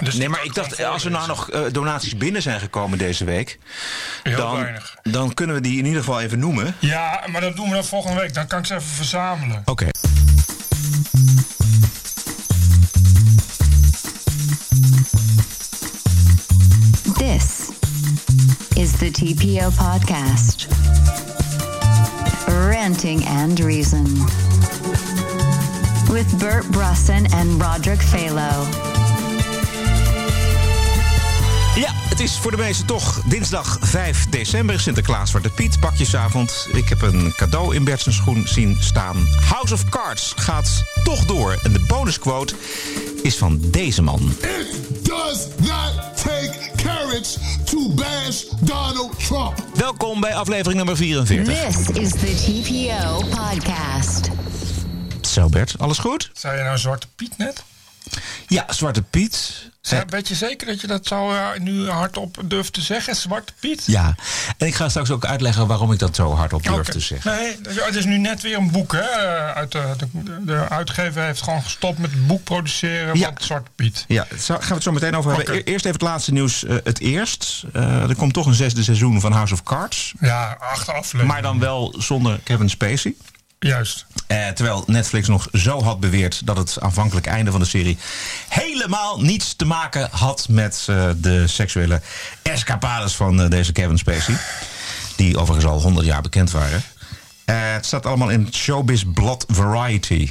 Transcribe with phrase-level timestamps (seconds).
[0.00, 3.24] Dus nee, maar ik dacht, als er nou nog eh, donaties binnen zijn gekomen deze
[3.24, 3.58] week,
[4.22, 4.96] Heel dan, weinig.
[5.02, 6.76] dan kunnen we die in ieder geval even noemen.
[6.78, 8.34] Ja, maar dat doen we dan volgende week.
[8.34, 9.62] Dan kan ik ze even verzamelen.
[9.64, 9.86] Oké.
[17.18, 17.70] This
[18.76, 20.66] is the TPO podcast.
[22.46, 24.04] Ranting and Reason.
[26.10, 28.93] With Bert Brusson and Roderick Phalo.
[32.14, 34.80] Het is voor de meesten toch dinsdag 5 december.
[34.80, 36.68] Sinterklaas Zwarte Piet, pakjesavond.
[36.72, 39.26] Ik heb een cadeau in Bert zijn schoen zien staan.
[39.48, 41.58] House of Cards gaat toch door.
[41.62, 42.54] En de bonusquote
[43.22, 44.20] is van deze man.
[44.40, 49.64] It does not take courage to bash Donald Trump.
[49.74, 51.74] Welkom bij aflevering nummer 44.
[51.74, 54.28] This is the TPO podcast.
[55.20, 56.30] Zo Bert, alles goed?
[56.32, 57.64] Zei je nou Zwarte Piet net?
[58.46, 59.72] Ja, Zwarte Piet.
[59.80, 63.16] Ja, weet je zeker dat je dat zou eh, nu hardop durft te zeggen?
[63.16, 63.82] Zwarte Piet?
[63.86, 64.14] Ja,
[64.58, 67.30] en ik ga straks ook uitleggen waarom ik dat zo hardop durf te zeggen.
[67.36, 68.92] Nee, het is nu net weer een boek.
[68.92, 68.98] Hè?
[69.00, 73.24] eh, Uit de, de, de uitgever heeft gewoon gestopt met het boek produceren Ja.
[73.26, 74.04] van Zwarte Piet.
[74.08, 75.54] Ja, daar gaan we het zo meteen over hebben.
[75.54, 76.64] E- Eerst even het laatste nieuws.
[76.64, 77.64] eh, het eerst.
[77.72, 80.12] Eh, er komt toch een zesde seizoen van House of Cards.
[80.20, 81.26] Ja, acht afleveringen.
[81.26, 83.14] Maar dan wel zonder Kevin Spacey.
[83.58, 84.06] Juist.
[84.26, 87.98] Eh, terwijl Netflix nog zo had beweerd dat het aanvankelijk einde van de serie
[88.48, 92.00] helemaal niets te maken had met eh, de seksuele
[92.42, 94.36] escapades van eh, deze Kevin Spacey.
[95.16, 96.82] Die overigens al 100 jaar bekend waren.
[97.44, 100.30] Eh, het staat allemaal in Showbiz Blad Variety.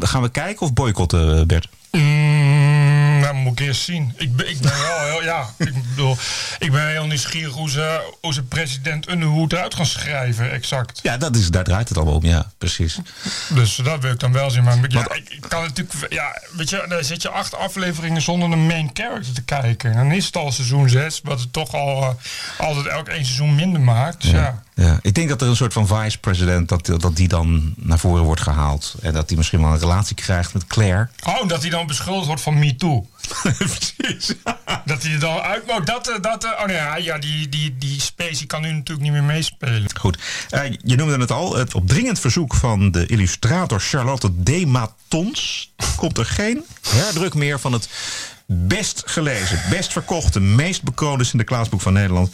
[0.00, 1.68] Gaan we kijken of boycotten, Bert?
[1.90, 2.67] Mm,
[3.48, 4.12] moet ik eerst zien.
[4.16, 6.16] Ik ben, ik ben wel heel, ja, ik bedoel,
[6.58, 11.00] ik ben heel nieuwsgierig hoe ze, hoe ze president Underwood eruit gaan schrijven, exact.
[11.02, 12.24] Ja, dat is, daar draait het allemaal om.
[12.24, 12.98] Ja, precies.
[13.48, 14.64] Dus dat wil ik dan wel zien.
[14.64, 18.22] Maar ja, Want- ik, ik kan natuurlijk, ja, weet je, dan zit je acht afleveringen
[18.22, 19.92] zonder een main character te kijken.
[19.92, 23.54] Dan is het al seizoen zes, wat het toch al eh, altijd elk één seizoen
[23.54, 24.22] minder maakt.
[24.22, 24.62] Dus ja.
[24.74, 28.22] Ja, ik denk dat er een soort van vice-president, dat, dat die dan naar voren
[28.22, 28.94] wordt gehaald.
[29.02, 31.08] En dat die misschien wel een relatie krijgt met Claire.
[31.26, 33.06] Oh, dat hij dan beschuldigd wordt van MeToo.
[33.58, 34.34] Precies.
[34.84, 35.62] Dat hij er dan uit...
[35.66, 39.00] Oh, dat, eh, dat, eh, oh nee, ja, die, die, die Spacey kan nu natuurlijk
[39.00, 39.84] niet meer meespelen.
[39.98, 40.18] Goed.
[40.50, 41.56] Eh, je noemde het al.
[41.56, 47.72] Het op dringend verzoek van de illustrator Charlotte Dematons komt er geen herdruk meer van
[47.72, 47.88] het
[48.46, 52.32] best gelezen, best verkochte, meest bekroonde Sinterklaasboek van Nederland.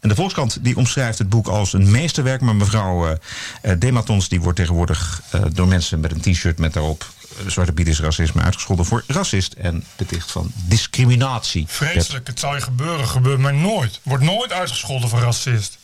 [0.00, 2.40] En de Volkskrant die omschrijft het boek als een meesterwerk.
[2.40, 3.18] Maar mevrouw
[3.62, 7.10] eh, Dematons die wordt tegenwoordig door mensen met een t-shirt met daarop...
[7.38, 11.64] eh, Zwarte Piet is racisme uitgescholden voor racist en beticht van discriminatie.
[11.68, 13.08] Vreselijk, het zal je gebeuren.
[13.08, 14.00] Gebeurt mij nooit.
[14.02, 15.78] Wordt nooit uitgescholden voor racist.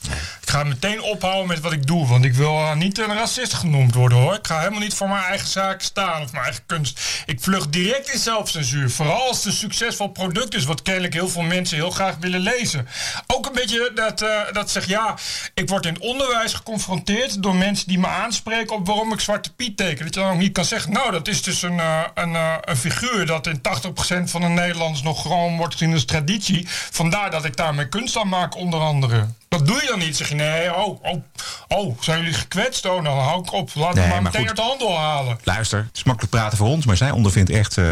[0.49, 2.07] Ik ga meteen ophouden met wat ik doe.
[2.07, 4.35] Want ik wil eh, niet een racist genoemd worden hoor.
[4.35, 7.01] Ik ga helemaal niet voor mijn eigen zaak staan of mijn eigen kunst.
[7.27, 8.91] Ik vlucht direct in zelfcensuur.
[8.91, 10.65] Vooral als het een succesvol product is.
[10.65, 12.89] Wat kennelijk heel veel mensen heel graag willen lezen.
[13.27, 15.15] Ook een beetje dat, eh dat zeg ja.
[15.55, 19.77] Ik word in onderwijs geconfronteerd door mensen die me aanspreken op waarom ik Zwarte Piet
[19.77, 20.05] teken.
[20.05, 20.93] Dat je dan ook niet kan zeggen.
[20.93, 25.03] Nou, dat is dus een, eh, een, een figuur dat in 80% van de Nederlanders
[25.03, 26.67] nog gewoon wordt gezien als traditie.
[26.91, 29.27] Vandaar dat ik daar mijn kunst aan maak, onder andere.
[29.49, 30.17] Dat doe je dan niet.
[30.17, 31.23] Zeg je nee, oh, oh,
[31.69, 32.87] oh, zijn jullie gekwetst?
[32.87, 33.71] Oh, dan hou ik op.
[33.75, 34.49] Laat Nee, me maar maar meteen goed.
[34.49, 35.39] uit de handel halen.
[35.45, 37.85] Luister, het is makkelijk praten voor ons, maar zij ondervindt echt eh,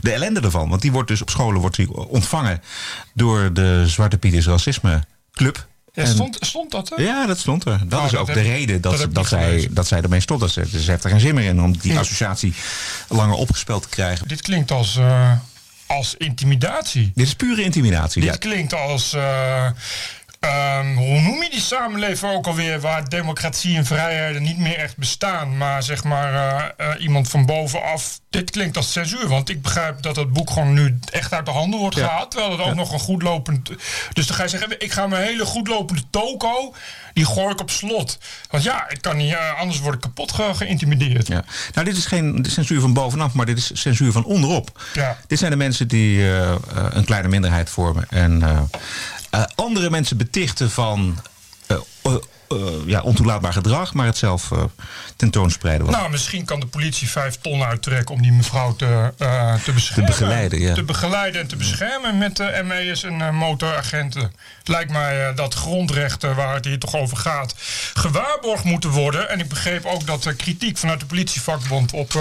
[0.00, 0.68] de ellende ervan.
[0.68, 2.62] Want die wordt dus op scholen wordt die ontvangen
[3.14, 5.02] door de Zwarte Piet is Racisme
[5.32, 5.66] Club.
[5.92, 7.02] Ja, En- stond, stond dat er?
[7.02, 7.80] ja, dat stond er.
[7.88, 10.20] Dat Oh, is dat ook heb de reden dat dat, dat, zij, dat zij ermee
[10.20, 10.40] stopt.
[10.40, 11.98] Dat ze, ze heeft er geen zin meer in om die Ja.
[12.00, 12.54] associatie
[13.08, 14.28] langer opgespeeld te krijgen.
[14.28, 15.32] Dit klinkt als, eh,
[15.86, 17.12] als intimidatie.
[17.14, 18.22] Dit is pure intimidatie.
[18.22, 18.36] Dit Ja.
[18.36, 19.12] klinkt als.
[19.12, 19.66] eh,
[20.46, 22.80] ehm, hoe noem je die samenleving ook alweer?
[22.80, 25.56] Waar democratie en vrijheden niet meer echt bestaan.
[25.56, 26.34] Maar zeg maar
[26.76, 28.20] eh, eh, iemand van bovenaf.
[28.30, 29.28] Dit klinkt als censuur.
[29.28, 32.06] Want ik begrijp dat het boek gewoon nu echt uit de handen wordt Ja.
[32.06, 32.30] gehaald.
[32.30, 33.70] Terwijl het ook nog een goed lopend.
[34.12, 36.74] Dus dan ga je zeggen: ik ga mijn hele goed lopende toko.
[37.12, 38.18] Die gooi ik op slot.
[38.50, 39.32] Want ja, ik kan niet.
[39.32, 41.26] eh, anders word ik kapot ge- geïntimideerd.
[41.26, 41.44] Ja.
[41.74, 44.80] Nou, dit is geen censuur van bovenaf, maar dit is censuur van onderop.
[44.94, 45.16] Ja.
[45.26, 46.24] Dit zijn de mensen die
[46.90, 48.06] een kleine minderheid vormen.
[48.10, 48.42] En
[49.54, 51.18] andere mensen betichten van
[51.66, 52.14] eh, eh,
[52.48, 54.64] eh, ja, ontoelaatbaar gedrag, maar het zelf eh,
[55.16, 55.86] tentoonspreiden.
[55.86, 59.72] Wat Nou, misschien kan de politie vijf ton uittrekken om die mevrouw te, eh, te
[59.72, 60.06] beschermen.
[60.06, 60.74] begeleiden, ja.
[60.74, 64.22] Te begeleiden en te beschermen met de ME's en eh, motoragenten.
[64.58, 67.54] Het lijkt mij eh, dat grondrechten, waar het hier toch over gaat,
[67.94, 69.30] gewaarborgd moeten worden.
[69.30, 72.12] En ik begreep ook dat er kritiek vanuit de politievakbond op...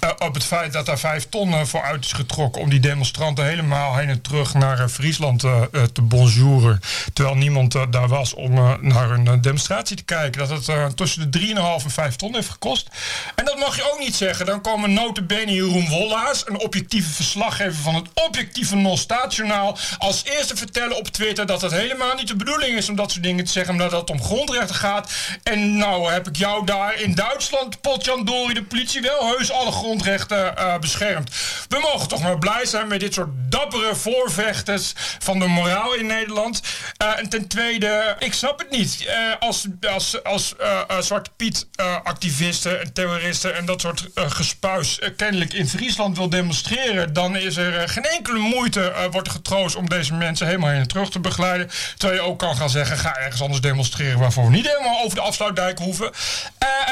[0.00, 3.44] eh, op het feit dat daar vijf ton voor uit is getrokken om die demonstranten
[3.44, 5.62] helemaal heen en terug naar eh, Friesland eh,
[5.92, 6.80] te bonjouren.
[7.12, 10.48] Terwijl niemand daar was om naar een demonstratie te kijken.
[10.48, 12.88] Dat het tussen de 3,5 en 5 ton heeft gekost.
[13.34, 14.46] En dat mag je ook niet zeggen.
[14.46, 20.96] Dan komen notabene Jeroen Wollaars, een objectieve verslaggever van het objectieve Non-Staatjournaal, als eerste vertellen
[20.96, 23.72] op Twitter dat het helemaal niet de bedoeling is om dat soort dingen te zeggen,
[23.72, 25.12] omdat het om grondrechten gaat.
[25.42, 30.56] En nou heb ik jou daar in Duitsland, Potjandori, de politie wel heus alle grondrechten
[30.56, 31.30] eh, beschermt.
[31.68, 36.06] We mogen toch maar blij zijn met dit soort dappere voorvechters van de moraal in
[36.06, 36.62] Nederland.
[36.96, 39.04] Eh, en ten tweede, ik snap het niet.
[39.06, 39.66] Eh, als
[40.22, 40.54] als,
[40.88, 46.28] als Zwarte Piet eh, activisten en terroristen en dat soort gespuis kennelijk in Friesland wil
[46.28, 51.10] demonstreren, dan is er geen enkele moeite wordt getroost om deze mensen helemaal en terug
[51.10, 51.70] te begeleiden.
[51.96, 55.16] Terwijl je ook kan gaan zeggen, ga ergens anders demonstreren waarvoor we niet helemaal over
[55.16, 56.10] de afsluitdijk hoeven.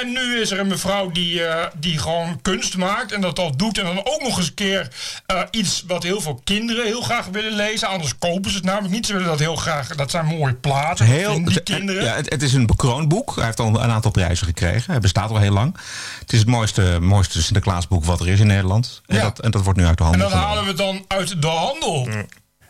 [0.00, 1.42] En nu is er een mevrouw die,
[1.74, 3.78] die gewoon kunst en dat al doet.
[3.78, 4.88] En dan ook nog eens een keer
[5.26, 7.88] eh, iets wat heel veel kinderen heel graag willen lezen.
[7.88, 9.06] Anders kopen ze het namelijk niet.
[9.06, 9.88] Ze willen dat heel graag.
[9.96, 11.06] Dat zijn mooie platen.
[11.06, 12.04] Dat Heel, die het, kinderen.
[12.04, 13.34] ja, het, het is een bekroond boek.
[13.36, 14.90] Hij heeft al een aantal prijzen gekregen.
[14.90, 15.76] Hij bestaat al heel lang.
[16.20, 19.02] Het is het mooiste, mooiste Sinterklaasboek wat er is in Nederland.
[19.06, 19.22] En, Ja.
[19.22, 20.56] dat, en dat wordt nu uit de En handel dat genomen.
[20.56, 22.08] halen we dan uit de handel.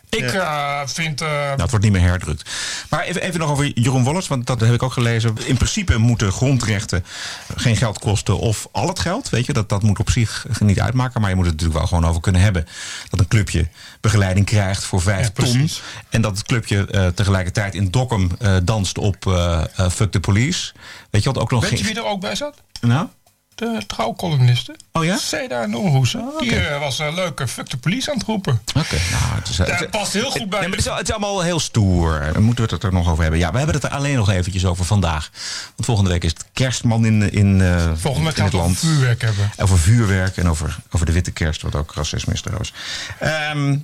[0.09, 1.19] Ik eh, vind.
[1.19, 2.49] Nou, het wordt niet meer herdrukt.
[2.89, 5.37] Maar even, even nog over Jeroen Wollers, want dat heb ik ook gelezen.
[5.45, 7.05] In principe moeten grondrechten
[7.55, 9.29] geen geld kosten of al het geld.
[9.29, 11.21] Weet je, dat, dat moet op zich niet uitmaken.
[11.21, 12.67] Maar je moet het natuurlijk wel gewoon over kunnen hebben.
[13.09, 13.67] Dat een clubje
[14.01, 15.69] begeleiding krijgt voor vijf Ja, ton.
[16.09, 18.29] En dat het clubje eh, tegelijkertijd in Dokkum
[18.63, 19.15] danst op
[19.91, 20.73] Fuck the Police.
[21.09, 22.61] Weet je wat ook nog weet je wie er ook bij zat?
[22.81, 23.07] Nou?
[23.55, 24.75] De trouwcolumniste.
[24.91, 25.17] Oh ja?
[25.17, 26.21] Seda Noorhoesen.
[26.21, 26.43] oké.
[26.43, 28.61] Die eh, was een leuke fuck de police aan het roepen.
[28.77, 30.59] Oké, nou, het is, het past heel goed bij.
[30.59, 32.41] Nee, maar het, is, het is allemaal heel stoer.
[32.41, 33.39] Moeten we het er nog over hebben.
[33.39, 35.29] Ja, we hebben het er alleen nog eventjes over vandaag.
[35.65, 38.77] Want volgende week is het kerstman in, in, eh, Volgende in het land.
[38.79, 39.51] vuurwerk hebben.
[39.57, 42.73] Over vuurwerk en over, over de witte kerst, wat ook racisme is trouwens.
[43.19, 43.77] Ehm,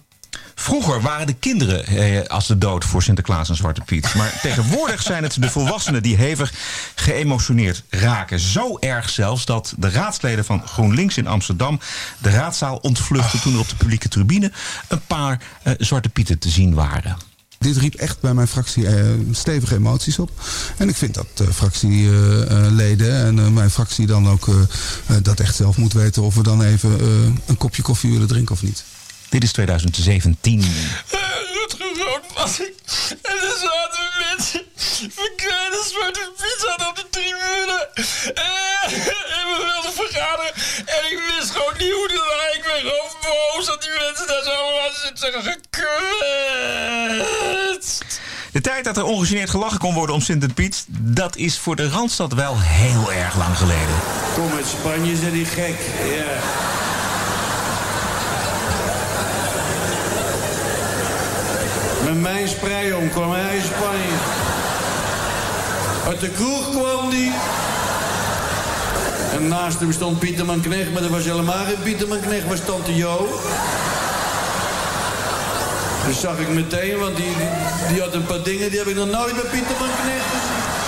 [0.56, 4.14] vroeger waren de kinderen eh, als de dood voor Sinterklaas en Zwarte Piet.
[4.16, 6.54] Maar tegenwoordig zijn het de volwassenen die hevig
[6.96, 8.40] geëmotioneerd raken.
[8.40, 11.80] Zo erg zelfs dat de raadsleden van GroenLinks in Amsterdam
[12.18, 14.52] de raadzaal ontvluchten toen er op de publieke tribune
[14.88, 17.18] een paar eh, Zwarte Pieten te zien waren.
[17.62, 20.32] Dit riep echt bij mijn fractie eh, stevige emoties op.
[20.78, 24.56] En ik vind dat eh, fractieleden en eh, mijn fractie dan ook eh,
[25.22, 27.06] dat echt zelf moet weten of we dan even eh,
[27.46, 28.84] een kopje koffie willen drinken of niet.
[29.32, 30.60] Dit is 2017.
[31.54, 32.74] Rutger Rood was ik.
[33.22, 34.62] En er zaten mensen
[35.20, 37.78] verkleinde zwarte pizza op de tribune.
[38.34, 38.44] Eh,
[39.40, 40.54] En we wilden vergaderen.
[40.86, 42.52] En ik wist gewoon niet hoe te zijn.
[42.58, 45.32] Ik ben gewoon boos dat die mensen daar zo aan zitten
[46.92, 48.20] gekwetst.
[48.52, 51.90] De tijd dat er ongegeneerd gelachen kon worden om Sint Piet, dat is voor de
[51.90, 53.96] Randstad wel heel erg lang geleden.
[54.34, 55.76] Kom uit Spanje, zijn die gek.
[56.14, 56.40] Ja.
[62.12, 64.14] Met mijn sprei om kwam hij in Spanje.
[66.08, 67.32] Uit de kroeg kwam die.
[69.34, 72.96] En naast hem stond Pieterman Knecht, maar dat was helemaal geen Pieterman Knecht, was Tante
[72.96, 73.40] Jo.
[76.06, 77.48] Dat zag ik meteen, want die, die,
[77.88, 80.81] die had een paar dingen die heb ik nog nooit bij Pieterman Knecht gezien.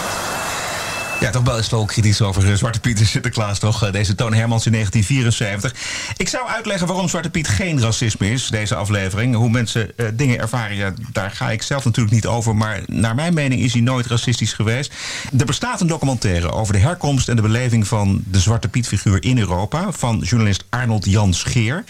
[1.24, 3.84] Ja, toch wel is wel kritisch over eh, Zwarte Piet en Sinterklaas, toch?
[3.84, 6.14] Eh, Deze Toon Hermans in 1974.
[6.18, 9.36] Ik zou uitleggen waarom Zwarte Piet geen racisme is, deze aflevering.
[9.36, 12.56] Hoe mensen eh, dingen ervaren, daar ga ik zelf natuurlijk niet over.
[12.56, 14.94] Maar naar mijn mening is hij nooit racistisch geweest.
[15.38, 19.40] Er bestaat een documentaire over de herkomst en de beleving van de Zwarte Piet-figuur in
[19.40, 19.92] Europa.
[19.92, 21.84] Van journalist Arnold Jan Scheer.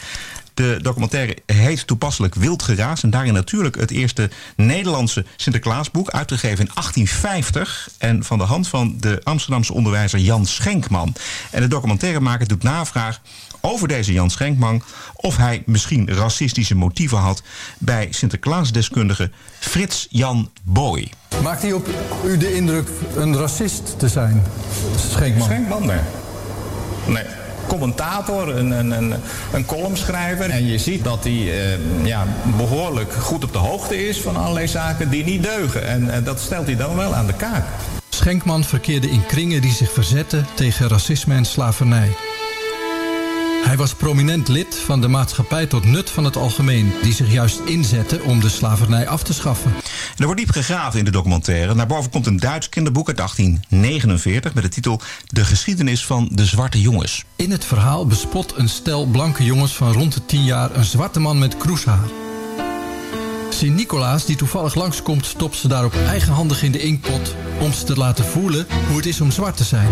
[0.53, 3.03] De documentaire heet toepasselijk Wild Geraas.
[3.03, 6.09] En daarin natuurlijk het eerste Nederlandse Sinterklaasboek.
[6.09, 7.89] Uitgegeven in 1850.
[7.97, 11.15] En van de hand van de Amsterdamse onderwijzer Jan Schenkman.
[11.51, 13.21] En de documentairemaker doet navraag
[13.61, 14.83] over deze Jan Schenkman.
[15.15, 17.43] Of hij misschien racistische motieven had
[17.77, 21.11] bij Sinterklaasdeskundige Frits Jan Boy.
[21.43, 21.87] Maakt hij op
[22.25, 24.43] u de indruk een racist te zijn,
[25.09, 25.45] Schenkman?
[25.45, 25.99] Schenkman, nee.
[27.07, 27.42] Nee.
[27.67, 29.13] Commentator, een, een, een,
[29.53, 30.49] een columnschrijver.
[30.49, 32.25] En je ziet dat hij eh, ja,
[32.57, 35.87] behoorlijk goed op de hoogte is van allerlei zaken die niet deugen.
[35.87, 37.65] En eh, dat stelt hij dan wel aan de kaak.
[38.09, 42.11] Schenkman verkeerde in kringen die zich verzetten tegen racisme en slavernij.
[43.63, 46.93] Hij was prominent lid van de maatschappij tot nut van het algemeen...
[47.01, 49.71] die zich juist inzette om de slavernij af te schaffen.
[49.73, 51.75] En er wordt diep gegraven in de documentaire.
[51.75, 56.45] Naar boven komt een Duits kinderboek uit 1849 met de titel De geschiedenis van de
[56.45, 57.25] zwarte jongens.
[57.35, 60.75] In het verhaal bespot een stel blanke jongens van rond de 10 jaar...
[60.75, 62.07] een zwarte man met kroeshaar.
[63.49, 67.35] Sint-Nicolaas, die toevallig langskomt, stopt ze daarop eigenhandig in de inkpot...
[67.59, 69.89] om ze te laten voelen hoe het is om zwart te zijn.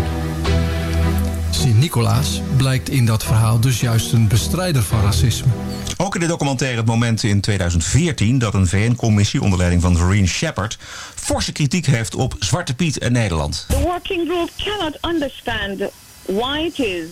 [1.54, 5.52] Sint-Nicolaas blijkt in dat verhaal dus juist een bestrijder van racisme.
[5.96, 10.28] Ook in de documentaire het moment in 2014 dat een VN-commissie onder leiding van Vereen
[10.28, 10.78] Shepard
[11.14, 13.64] forse kritiek heeft op Zwarte Piet en Nederland.
[13.68, 15.80] The working group cannot understand
[16.26, 17.08] why it is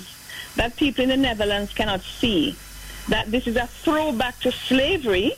[0.55, 2.55] that people in the Netherlands cannot see
[3.09, 5.35] that this is a throwback to slavery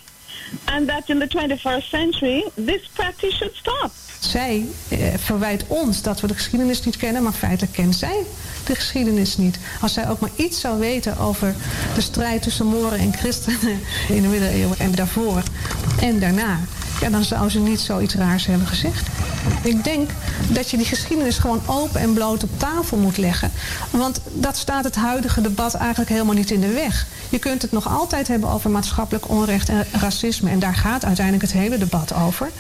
[0.65, 3.91] and that in the 21st century this practice should stop.
[4.29, 8.17] Zij eh, verwijt ons dat we de geschiedenis niet kennen, maar feitelijk kent zij
[8.65, 9.59] de geschiedenis niet.
[9.81, 11.55] Als zij ook maar iets zou weten over
[11.95, 15.43] de strijd tussen Moren en christenen in de middeleeuwen en daarvoor
[16.01, 16.61] en daarna,
[17.03, 19.07] ja, dan zou ze niet zoiets raars hebben gezegd.
[19.63, 20.11] Ik denk
[20.49, 23.51] dat je die geschiedenis gewoon open en bloot op tafel moet leggen.
[23.91, 27.07] Want dat staat het huidige debat eigenlijk helemaal niet in de weg.
[27.29, 30.51] Je kunt het nog altijd hebben over maatschappelijk onrecht en racisme.
[30.51, 32.51] En daar gaat uiteindelijk het hele debat over.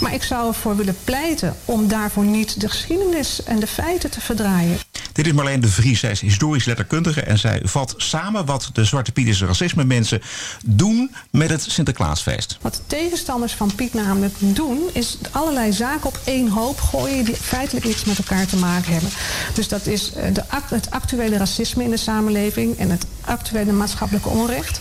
[0.00, 4.20] Maar ik zou ervoor willen pleiten om daarvoor niet de geschiedenis en de feiten te
[4.20, 4.78] verdraaien.
[5.12, 6.00] Dit is Marleen de Vries.
[6.00, 10.22] Zij is historisch letterkundige en zij vat samen wat de Zwarte Pietische racisme mensen
[10.64, 12.58] doen met het Sinterklaasfeest.
[12.60, 17.34] Wat de tegenstanders van Piet namelijk doen, is allerlei zaken op één hoop gooien die
[17.34, 19.10] feitelijk iets met elkaar te maken hebben.
[19.54, 24.28] Dus dat is eh, de, het actuele racisme in de samenleving en het actuele maatschappelijke
[24.28, 24.80] onrecht.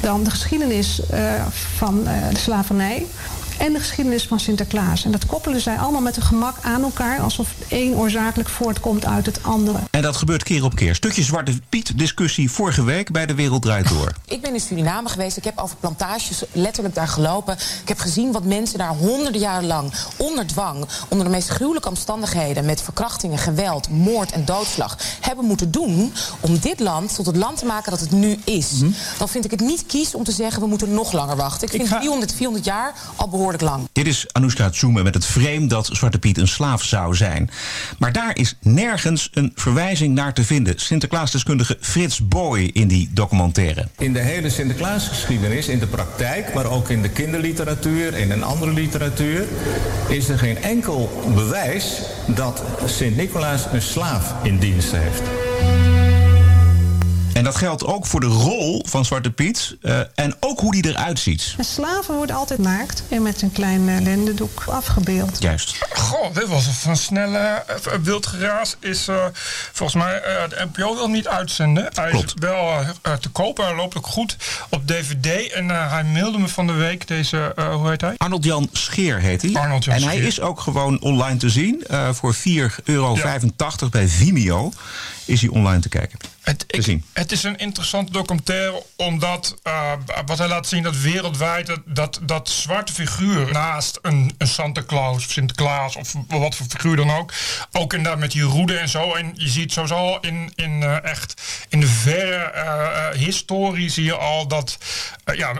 [0.00, 3.06] Dan de geschiedenis eh, van eh, de slavernij.
[3.60, 5.04] En de geschiedenis van Sinterklaas.
[5.04, 7.20] En dat koppelen zij allemaal met een gemak aan elkaar.
[7.20, 9.78] Alsof het een oorzakelijk voortkomt uit het andere.
[9.90, 10.94] En dat gebeurt keer op keer.
[10.94, 14.12] Stukje Zwarte Piet discussie vorige week bij De Wereld Draait Door.
[14.26, 15.36] Ik ben in Suriname geweest.
[15.36, 17.54] Ik heb over plantages letterlijk daar gelopen.
[17.82, 21.88] Ik heb gezien wat mensen daar honderden jaren lang onder dwang, onder de meest gruwelijke
[21.88, 27.36] omstandigheden, met verkrachtingen, geweld, moord en doodslag, hebben moeten doen om dit land tot het
[27.36, 28.82] land te maken dat het nu is.
[29.18, 31.68] Dan vind ik het niet kies om te zeggen we moeten nog langer wachten.
[31.68, 33.88] Ik vind 300, 400 jaar al behoorlijk lang.
[33.92, 37.50] Dit is Anoushka Tsoeme met het frame dat Zwarte Piet een slaaf zou zijn.
[37.98, 40.78] Maar daar is nergens een verwijzing naar te vinden.
[40.78, 43.88] Sinterklaasdeskundige Frits Boy in die documentaire.
[43.98, 48.72] In de hele Sinterklaasgeschiedenis, in de praktijk, maar ook in de kinderliteratuur en in andere
[48.72, 49.44] literatuur,
[50.08, 55.22] is er geen enkel bewijs dat Sint-Nicolaas een slaaf in dienst heeft.
[57.34, 60.86] En dat geldt ook voor de rol van Zwarte Piet eh, en ook hoe die
[60.88, 61.54] eruit ziet.
[61.58, 65.42] En slaven worden altijd naakt en met een klein eh, lendendoek afgebeeld.
[65.42, 65.74] Juist.
[65.92, 68.76] Goh, dit was een snelle eh, wild geraas.
[68.80, 69.24] Is eh,
[69.72, 71.88] volgens mij eh, de NPO wil niet uitzenden.
[71.94, 72.26] Hij Klopt.
[72.26, 72.84] is wel
[73.20, 73.64] te kopen.
[73.64, 74.36] Hij loopt ook goed
[74.70, 75.52] op DVD.
[75.52, 78.14] En hij mailde me van de week deze, eh, hoe heet hij?
[78.16, 79.52] Arnold Jan Scheer heet hij.
[79.54, 81.84] Arnold Jan en hij is ook gewoon online te zien.
[81.86, 83.16] Eh, voor 4,85 euro
[83.90, 84.72] bij Vimeo
[85.24, 86.18] is hij online te kijken.
[86.50, 87.04] Het, te ik- zien.
[87.12, 89.92] het is een interessante documentaire omdat eh,
[90.26, 94.82] wat hij laat zien dat wereldwijd dat, dat, dat zwarte figuur naast een, een Santa
[94.86, 97.32] Claus of Sinterklaas of wat voor figuur dan ook,
[97.72, 99.14] ook inderdaad met die roede en zo.
[99.14, 104.04] En je ziet sowieso al in, in eh, echt in de verre eh, historie zie
[104.04, 104.78] je al dat
[105.34, 105.52] ja,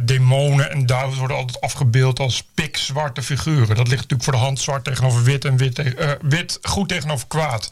[0.00, 3.76] demonen en duivels worden altijd afgebeeld als pikzwarte figuren.
[3.76, 5.82] Dat ligt natuurlijk voor de hand zwart tegenover wit en wit,
[6.20, 7.70] wit goed tegenover kwaad.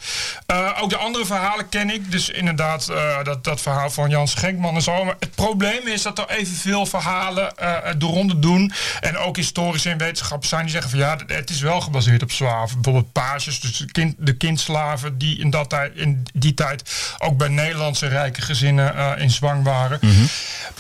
[0.80, 2.10] Ook de andere verhalen ken ik.
[2.10, 5.04] Dus inderdaad, eh, dat, dat verhaal van Jan Schenkman en zo.
[5.04, 8.72] Maar het probleem is dat er evenveel verhalen eh de ronde doen.
[9.00, 12.30] En ook historici en wetenschappers zijn die zeggen van ja, het is wel gebaseerd op
[12.30, 12.80] slaven.
[12.80, 16.82] Bijvoorbeeld pages, dus de, kind, de kindslaven die in, dat tijd, in die tijd
[17.18, 20.00] ook bij Nederlandse rijke gezinnen eh, in zwang waren.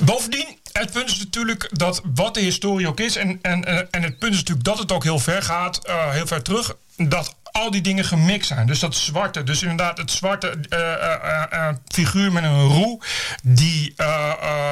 [0.00, 4.18] Bovendien, het punt is natuurlijk dat wat de historie ook is, en, en, en het
[4.18, 7.80] punt is natuurlijk dat het ook heel ver gaat, heel ver terug, dat al die
[7.80, 8.66] dingen gemixt zijn.
[8.66, 13.00] Dus dat zwarte, dus inderdaad het zwarte eh, eh, eh, figuur met een roe,
[13.42, 13.94] die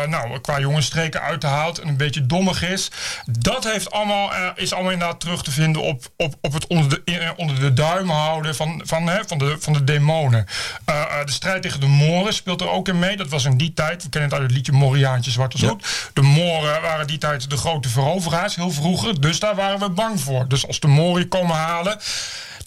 [0.06, 2.90] nou, qua jongensstreken uithaalt en een beetje dommig is.
[3.38, 7.32] Dat heeft allemaal, is allemaal inderdaad terug te vinden op, op, op het onder de,
[7.36, 10.46] onder de duim houden van, van, hè, van, de, van de demonen.
[11.24, 13.16] De strijd tegen de Moren speelt er ook in mee.
[13.16, 16.10] Dat was in die tijd, we kennen het uit het liedje Moriaantje Zwart als Roet.
[16.12, 19.20] De Moren waren die tijd de grote veroveraars, heel vroeger.
[19.20, 20.48] Dus daar waren we bang voor.
[20.48, 21.98] Dus als de Moren komen halen...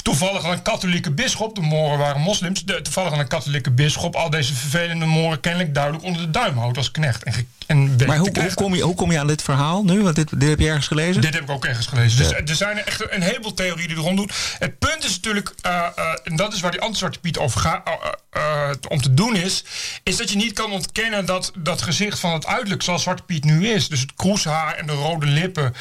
[0.09, 2.65] Toevallig een katholieke bisschop, de Moren waren moslims.
[2.65, 6.77] De, toevallig een katholieke bisschop al deze vervelende Moren kennelijk duidelijk onder de duim houdt
[6.77, 7.23] als knecht.
[7.23, 7.33] En,
[7.69, 10.03] en Maar hoe, hoe, kom je, hoe kom je aan dit verhaal nu?
[10.03, 11.21] Want dit, dit heb je ergens gelezen?
[11.21, 12.17] Dit heb ik ook ergens gelezen.
[12.17, 14.29] Dus er zijn echt een heleboel theorieën die er rond doen.
[14.59, 17.89] Het punt is natuurlijk, eh, eh, en dat is waar die anti-zwarte Piet over gaat,
[18.29, 19.63] eh, om te doen is,
[20.03, 23.43] is dat je niet kan ontkennen dat dat gezicht van het uiterlijk zoals Zwarte Piet
[23.43, 23.88] nu is.
[23.88, 25.73] Dus het kroeshaar en de rode lippen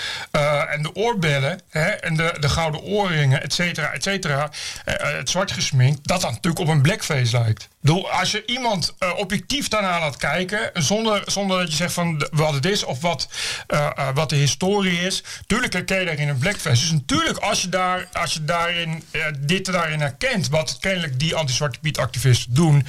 [0.71, 4.50] en de oorbellen hè, en de, de gouden oorringen, et cetera, et cetera.
[4.85, 7.68] het zwart gesminkt, dat dat natuurlijk op een blackface lijkt.
[7.97, 12.54] Als je iemand eh, objectief daarna laat kijken, zonder, zonder dat je zegt van wat
[12.54, 13.28] het is of wat,
[13.66, 16.80] eh, eh, wat de historie is, tuurlijk herken je daarin een blackface.
[16.80, 19.04] Dus natuurlijk, als je, daar, als je daarin,
[19.38, 22.87] dit daarin herkent, wat kennelijk die anti-Zwarte Piet activisten doen,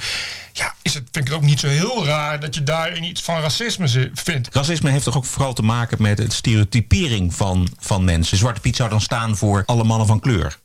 [0.52, 3.22] ja, is het, vind ik het ook niet zo heel raar dat je daarin iets
[3.22, 4.54] van racisme vindt.
[4.54, 8.36] Racisme heeft toch ook vooral te maken met het stereotypering van, van mensen.
[8.36, 10.58] Zwarte Piet zou dan staan voor alle mannen van kleur.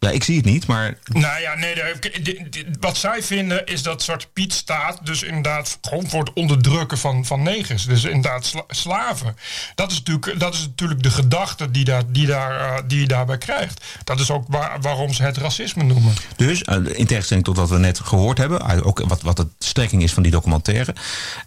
[0.00, 1.74] Ja, ik zie het niet, maar Nou ja, nee,
[2.80, 7.24] wat zij vinden is dat Zwarte Piet staat dus inderdaad gewoon voor het onderdrukken van,
[7.24, 7.84] van negers.
[7.84, 9.36] Dus inderdaad sla- slaven.
[9.74, 13.06] Dat is natuurlijk, dat is natuurlijk de gedachte die, daar, die, daar, eh, die je
[13.06, 13.84] daarbij krijgt.
[14.04, 16.14] Dat is ook waar- waarom ze het racisme noemen.
[16.36, 19.46] Dus, eh, in tegenstelling tot wat we net gehoord hebben, uit ook wat, wat de
[19.58, 20.94] strekking is van die documentaire,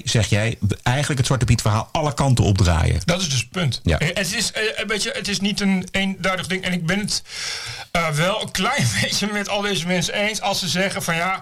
[0.03, 3.01] zeg jij eigenlijk het Zwarte Piet verhaal alle kanten opdraaien.
[3.05, 3.79] Dat is dus het punt.
[3.83, 3.99] Ja.
[3.99, 6.63] Eh, Het, is, eh, een beetje, het is niet een eenduidig ding.
[6.63, 7.23] En ik ben het
[7.91, 11.41] eh, wel klein beetje met al deze mensen eens als ze zeggen van ja.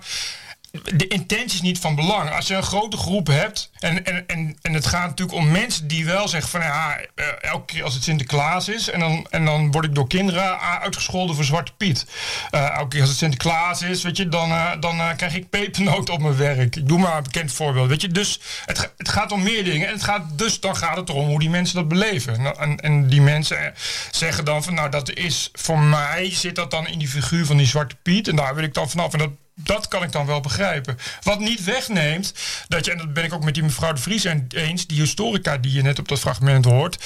[0.72, 2.30] De intentie is niet van belang.
[2.32, 3.72] Als je een grote groep hebt.
[3.80, 6.98] En, en, en, en het gaat natuurlijk om mensen die wel zeggen van ja.
[7.16, 8.90] eh, elke keer als het Sinterklaas is.
[8.90, 12.06] En dan, en dan word ik door kinderen a- uitgescholden voor Zwarte Piet.
[12.52, 14.04] Eh, elke keer als het Sinterklaas is.
[14.04, 16.76] Weet je, dan, eh, dan eh, krijg ik pepernoot op mijn werk.
[16.76, 17.88] Ik doe maar een bekend voorbeeld.
[17.90, 19.88] Weet je, dus het, het gaat om meer dingen.
[19.88, 22.58] En het gaat, dus dan gaat het erom hoe die mensen dat beleven.
[22.58, 23.72] En, en die mensen eh,
[24.12, 27.58] zeggen dan van nou dat is voor mij zit dat dan in die figuur van
[27.58, 28.28] die Zwarte Piet.
[28.28, 29.14] En daar wil ik dan vanaf.
[29.14, 29.30] En dat
[29.63, 30.98] dat kan ik dan wel begrijpen.
[31.24, 32.34] Wat niet wegneemt,
[32.68, 35.00] dat je, en dat ben ik ook met die mevrouw de Vries en- eens, die
[35.00, 37.04] historica die je net op dat fragment hoort,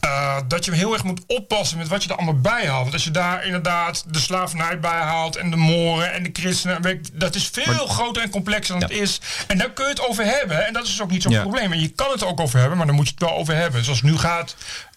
[0.00, 2.80] eh, dat je heel erg moet oppassen met wat je er allemaal bij haalt.
[2.82, 7.02] Want als je daar inderdaad de slavernij bij haalt en de moren en de christenen,
[7.12, 9.20] dat is veel groter en complexer dan het is.
[9.46, 10.66] En daar kun je het over hebben.
[10.66, 11.40] En dat is dus ook niet zo'n Ja.
[11.40, 11.72] probleem.
[11.72, 13.84] En je kan het ook over hebben, maar dan moet je het wel over hebben.
[13.84, 14.54] Zoals het nu gaat.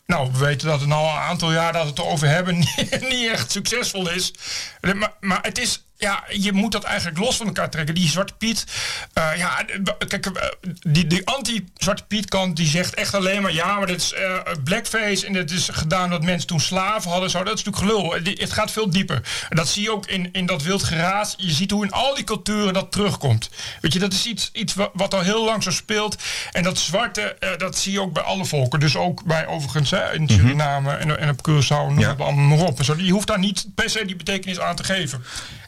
[0.07, 2.97] Nou, we weten dat het al een aantal jaar dat we het erover hebben niet,
[3.09, 4.33] niet echt succesvol is.
[4.81, 7.95] Maar, maar het is, ja, je moet dat eigenlijk los van elkaar trekken.
[7.95, 8.65] Die Zwarte Piet,
[9.13, 9.65] eh, ja,
[10.07, 10.47] kijk, eh,
[10.87, 14.37] die, die anti-Zwarte Piet kant, die zegt echt alleen maar, ja, maar dit is eh,
[14.63, 17.29] blackface en dit is gedaan dat mensen toen slaven hadden.
[17.29, 18.23] Zo, dat is natuurlijk gelul.
[18.23, 19.21] Die- Het gaat veel dieper.
[19.49, 21.33] En dat zie je ook in, in dat wild geraas.
[21.37, 23.49] Je ziet hoe in al die culturen dat terugkomt.
[23.81, 26.17] Weet je, dat is iets, iets wa- wat al heel lang zo speelt.
[26.51, 28.79] En dat zwarte, eh, dat zie je ook bij alle volken.
[28.79, 32.09] Dus ook bij overigens hè, in Suriname en, en op Curaçao, noem Ja.
[32.09, 32.79] het allemaal maar op.
[32.79, 32.95] En zo.
[32.97, 35.23] Je hoeft daar niet per se die betekenis aan te geven.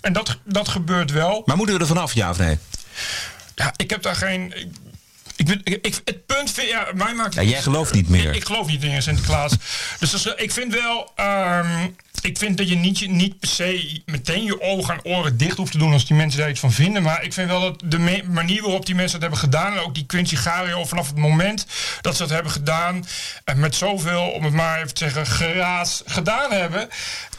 [0.06, 1.42] En dat, dat gebeurt wel.
[1.46, 2.58] Maar moeten we er vanaf, ja of nee?
[3.56, 4.54] Ja, ik heb daar geen.
[5.36, 7.34] Ik, ben- ik, ik- het punt vind ja, mij maakt.
[7.34, 8.30] Ja, jij gelooft niet meer.
[8.30, 9.52] Ik, ik geloof niet in Sinterklaas.
[10.00, 11.12] dus is- ik vind wel.
[11.16, 11.88] ehm,
[12.22, 15.72] ik vind dat je niet, niet per se meteen je ogen en oren dicht hoeft
[15.72, 17.04] te doen als die mensen daar iets van vinden.
[17.04, 19.74] Maar ik vind wel dat de manier waarop die mensen dat hebben gedaan.
[19.74, 21.66] En ook die Quincy Gario vanaf het moment
[22.02, 23.06] dat ze dat hebben gedaan.
[23.44, 26.90] En met zoveel, om het maar even te zeggen, geraas gedaan hebben.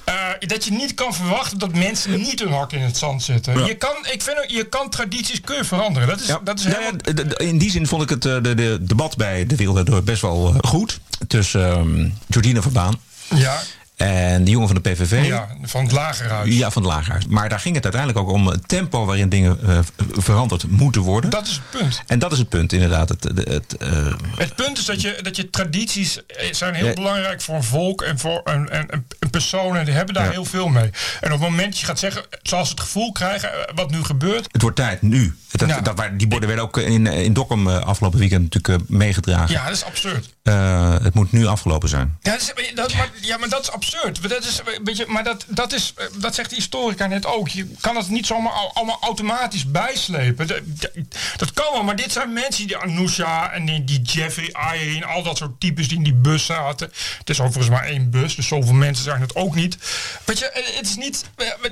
[0.06, 0.14] Eh,
[0.48, 3.58] dat je niet kan verwachten dat mensen niet hun hak in het zand zetten.
[3.58, 3.66] Ja.
[3.66, 6.08] Je, kan, ik vind, ook- je kan tradities kun je veranderen.
[6.08, 6.70] Dat is, dat is Ja,
[7.04, 7.36] helemaal...
[7.36, 10.22] in die zin vond ik het eh, de, de debat bij De Wereld Door best
[10.22, 11.00] wel eh, goed.
[11.28, 13.00] Tussen ehm Georgina Verbaan
[13.34, 13.62] Ja,
[13.96, 15.26] en de jongen van de PVV.
[15.26, 16.54] ja, van het lagerhuis.
[16.56, 17.26] Ja, van het Lagerhuis.
[17.26, 19.78] Maar daar ging het uiteindelijk ook om het tempo waarin dingen eh,
[20.12, 21.30] veranderd moeten worden.
[21.30, 22.02] Dat is het punt.
[22.06, 23.08] En dat is het punt, inderdaad.
[23.08, 26.86] Het, het, het, eh, Het punt is dat je, dat je tradities eh, zijn heel
[26.86, 26.92] Ja.
[26.94, 29.76] belangrijk voor een volk en voor een, een, een- persoon.
[29.76, 30.30] En die hebben daar Ja.
[30.30, 30.90] heel veel mee.
[31.20, 34.48] En op het moment dat je gaat zeggen, zoals het gevoel krijgen, wat nu gebeurt.
[34.52, 35.36] het wordt tijd nu.
[35.58, 35.80] Dat, Ja.
[35.80, 39.54] dat, die borden werden ook in, in Dokkum eh, afgelopen weekend natuurlijk eh, meegedragen.
[39.54, 40.34] Ja, dat is absurd.
[40.42, 42.16] Eh, het moet nu afgelopen zijn.
[42.22, 44.28] Ja, dat is, dat, maar, ja, maar dat is absurd.
[44.28, 47.48] Dat, is, een beetje, maar dat, dat, is, dat zegt de historica net ook.
[47.48, 50.46] Je kan het niet zomaar al- allemaal automatisch bijslepen.
[50.46, 50.90] Dat, dat-
[51.36, 55.22] dat kan wel, maar dit zijn mensen, die Anousha en die, die Jeffrey Irene, al
[55.22, 56.90] dat soort types die in die bus zaten.
[57.18, 59.78] Het is overigens maar één bus, dus zoveel mensen zijn het ook niet.
[60.24, 61.24] Weet je, het is niet.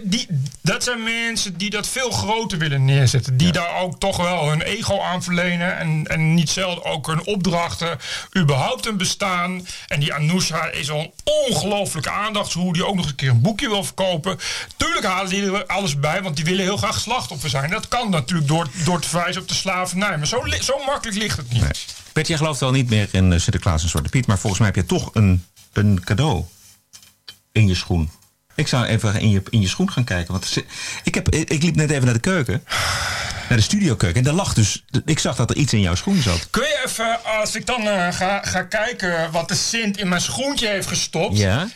[0.03, 0.27] Die,
[0.61, 3.37] dat zijn mensen die dat veel groter willen neerzetten.
[3.37, 5.79] Die daar ook toch wel hun ego aan verlenen.
[5.79, 7.99] En, en niet zelden ook hun opdrachten
[8.37, 9.67] überhaupt een bestaan.
[9.87, 11.13] En die Anousha is al een
[11.49, 12.73] ongelooflijke aandachtshoer.
[12.73, 14.39] Die ook nog een keer een boekje wil verkopen.
[14.77, 17.71] Tuurlijk halen die er alles bij, want die willen heel graag slachtoffer zijn.
[17.71, 20.17] Dat kan natuurlijk door, door te verwijzen op de slavernij.
[20.17, 21.87] Maar zo, zo makkelijk ligt het niet.
[22.13, 24.71] Bert, jij gelooft wel niet meer in eh, Sinterklaas en Zwarte Piet, maar volgens mij
[24.75, 26.45] heb je toch een, een cadeau
[27.53, 28.11] in je schoen.
[28.55, 30.33] Ik zou even in je, in je schoen gaan kijken.
[30.33, 30.65] Want
[31.05, 32.65] ik, heb, ik liep net even naar de keuken.
[33.49, 34.19] Naar de studiokeuken.
[34.19, 34.85] En daar lag dus.
[35.05, 36.51] Ik zag dat er iets in jouw schoen zat.
[36.51, 40.21] Kun je even, als ik dan eh, ga, ga kijken wat de Sint in mijn
[40.21, 41.39] schoentje heeft gestopt.
[41.39, 41.69] Ja?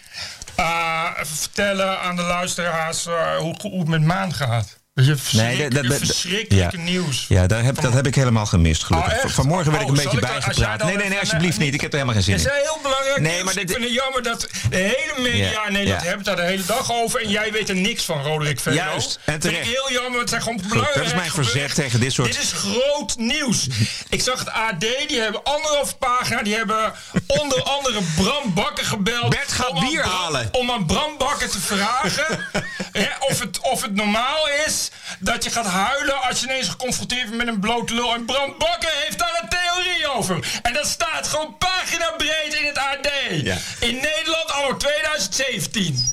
[0.58, 4.78] eh, even vertellen aan de luisteraars eh, hoe, hoe het met Maan gaat.
[5.04, 6.82] Je verschrikkelijke, verschrikkelijke ja.
[6.82, 7.24] nieuws.
[7.28, 9.24] Ja, daar heb, dat heb ik helemaal gemist, gelukkig.
[9.24, 9.30] Oh?
[9.30, 10.82] Vanmorgen werd ik Oh, een beetje ik als jij bijgepraat.
[10.88, 11.74] Nee, nee, nee, alsjeblieft niet.
[11.74, 12.50] Ik heb er helemaal geen zin Het in.
[12.52, 13.44] is heel belangrijk Nee, nieuws.
[13.44, 16.08] maar ik dit- vind het jammer dat de hele media Ja, in Nederland ja.
[16.08, 17.22] hebben het daar de hele dag over.
[17.22, 18.76] En jij weet er niks van, Roderick Velo.
[18.76, 19.68] Juist, en Vind ik terecht.
[19.68, 20.20] heel jammer.
[20.20, 23.16] Het zijn gewoon Goed, belangrijk dat is mijn verzet tegen dit soort- Dit is groot
[23.16, 23.66] nieuws.
[24.08, 26.42] Ik zag het AD, die hebben anderhalf pagina.
[26.42, 26.92] Die hebben
[27.26, 29.28] onder andere Bram Bakker gebeld.
[29.30, 30.48] Bert gaat bier halen.
[30.52, 32.46] Om aan Bram Bakker te vragen
[32.92, 34.87] hè, of, het, of het normaal is
[35.18, 38.14] dat je gaat huilen als je ineens geconfronteerd wordt met een blote lul.
[38.14, 40.60] En Bram Bakker heeft daar een theorie over.
[40.62, 43.08] En dat staat gewoon pagina breed in het AD.
[43.42, 43.56] Ja.
[43.80, 46.12] In Nederland al 2017.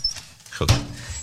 [0.50, 0.72] Goed.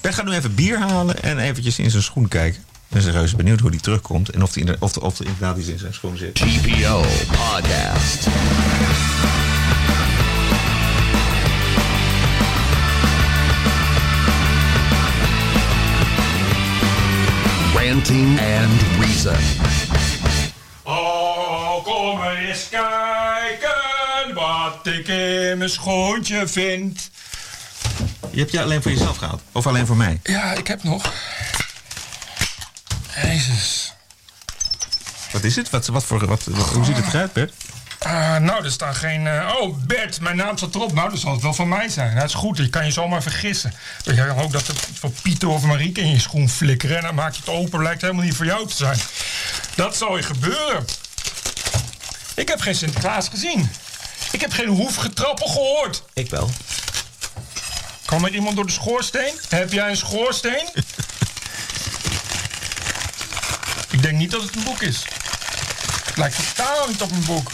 [0.01, 2.61] Bert gaat nu even bier halen en eventjes in zijn schoen kijken.
[2.61, 5.57] Ik ben serieus benieuwd hoe die terugkomt en of, die, inder- of, of er inderdaad
[5.57, 6.35] iets in zijn schoen zit.
[6.35, 8.27] TPO Podcast.
[17.93, 19.37] Ranting and Reason.
[20.83, 27.11] Oh, kom maar eens kijken wat ik in mijn schoontje vind.
[28.31, 29.43] Je hebt je alleen voor jezelf gehaald?
[29.53, 30.21] Of alleen voor mij?
[30.23, 31.13] Ja, ik heb nog.
[33.23, 33.93] Jezus.
[35.33, 35.71] Wat is het?
[35.71, 37.53] Wat, wat voor, wat, wat- hoe ziet het eruit, Bert?
[38.13, 39.27] Ah, nou, er staan geen...
[39.27, 40.93] eh, oh, Bert, mijn naam staat erop.
[40.93, 42.15] Nou, dat zal het wel van mij zijn.
[42.15, 43.75] Dat is goed, je kan je zomaar vergissen.
[44.03, 46.97] Je kan ook dat het voor Pieter of Marieke in je schoen flikkeren...
[46.97, 48.99] en dan maak je het open, lijkt helemaal niet voor jou te zijn.
[49.75, 50.85] Dat zal je gebeuren.
[52.35, 53.71] Ik heb geen Sinterklaas gezien.
[54.31, 56.03] Ik heb geen hoefgetrappel gehoord.
[56.13, 56.51] Ik wel.
[58.05, 59.35] Kwam er iemand door de schoorsteen?
[59.49, 60.69] Heb jij een schoorsteen?
[63.95, 65.03] ik denk niet dat het een boek is.
[66.05, 67.51] Het lijkt totaal niet op een boek.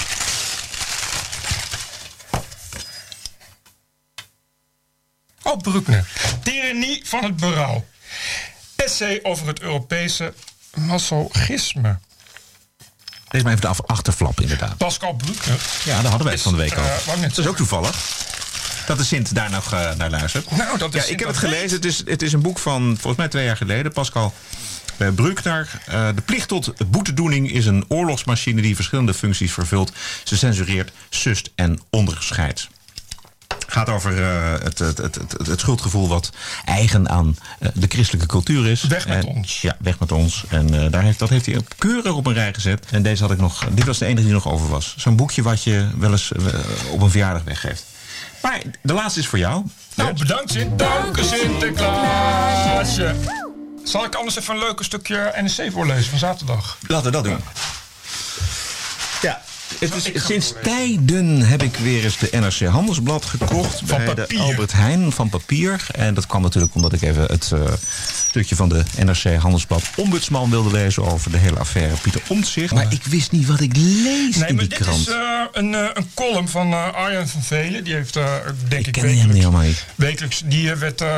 [5.49, 6.09] Oh, Bruckner.
[6.43, 7.85] Tyrannie van het berouw.
[8.77, 10.35] Essay over het Europese
[10.75, 11.99] masochisme.
[13.29, 14.77] Lees maar even de achterflap, inderdaad.
[14.77, 15.61] Pascal Bruckner.
[15.85, 17.19] Ja, daar hadden wij het van de week eh, al.
[17.19, 17.97] net dat is ook toevallig.
[18.87, 20.51] Dat de Sint daar nog eh, naar luistert.
[20.51, 21.77] Nou, dat is ja, Sint ik heb het gelezen.
[21.77, 23.93] Het is, het is een boek van volgens mij twee jaar geleden.
[23.93, 24.35] Pascal
[24.99, 25.69] uh, Bruckner.
[25.87, 29.93] Eh, de plicht tot boetedoening is een oorlogsmachine die verschillende functies vervult.
[30.25, 32.69] Ze censureert, sust en onderscheidt.
[33.67, 36.31] Gaat over eh, het, het, het, het, het schuldgevoel wat
[36.65, 38.83] eigen aan eh, de christelijke cultuur is.
[38.83, 39.61] Weg met En- ons.
[39.61, 40.45] Ja, weg met ons.
[40.49, 42.87] En eh, daar heeft, dat heeft hij keurig op een rij gezet.
[42.91, 43.65] En deze had ik nog.
[43.71, 44.95] Dit was de enige die nog over was.
[44.99, 46.33] Zo'n boekje wat je wel eens
[46.91, 47.85] op een verjaardag weggeeft.
[48.43, 49.65] Maar de laatste is voor jou.
[49.95, 50.79] Nou, bedankt Sint.
[50.79, 53.15] Dank u, Sinterklaasje.
[53.85, 56.79] Zal ik anders even een leuk stukje NSC voorlezen van zaterdag?
[56.87, 57.33] Laten we dat doen.
[57.33, 57.39] Ja,
[59.79, 63.83] het is, sinds tijden heb ik weer eens de NRC Handelsblad gekocht.
[63.85, 64.37] Van bij papier.
[64.39, 65.87] de Albert Heijn van papier.
[65.93, 67.61] En dat kwam natuurlijk omdat ik even het eh,
[68.29, 72.75] stukje van de NRC Handelsblad Ombudsman wilde lezen over de hele affaire Pieter Omtzigt.
[72.75, 74.99] Maar ik wist niet wat ik lees Nee, in maar die dit krant.
[75.01, 75.17] is eh,
[75.53, 77.85] een, eh, een column van Arjan van Velen.
[77.85, 78.35] Die heeft, eh,
[78.69, 79.85] denk ik, ken hem niet wekelijks, helemaal niet.
[79.95, 80.43] wekelijks...
[80.45, 81.17] Die werd eh,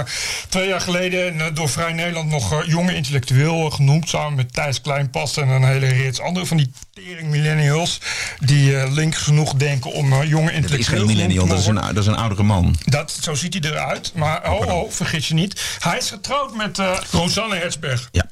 [0.48, 4.08] twee jaar geleden door Vrij Nederland nog jonge intellectueel genoemd.
[4.08, 8.00] Samen met Thijs Kleinpas en een hele rits andere van die tering millennials.
[8.40, 11.74] Die eh, links genoeg denken om eh, jonge Dat is geen millennial, dat is, een,
[11.74, 12.76] dat is een oudere man.
[12.84, 14.12] Dat, zo ziet hij eruit.
[14.14, 15.78] Maar oh, oh, vergis je niet.
[15.80, 18.08] Hij is getrouwd met eh, Rosanne Hertzberg.
[18.12, 18.26] Ja.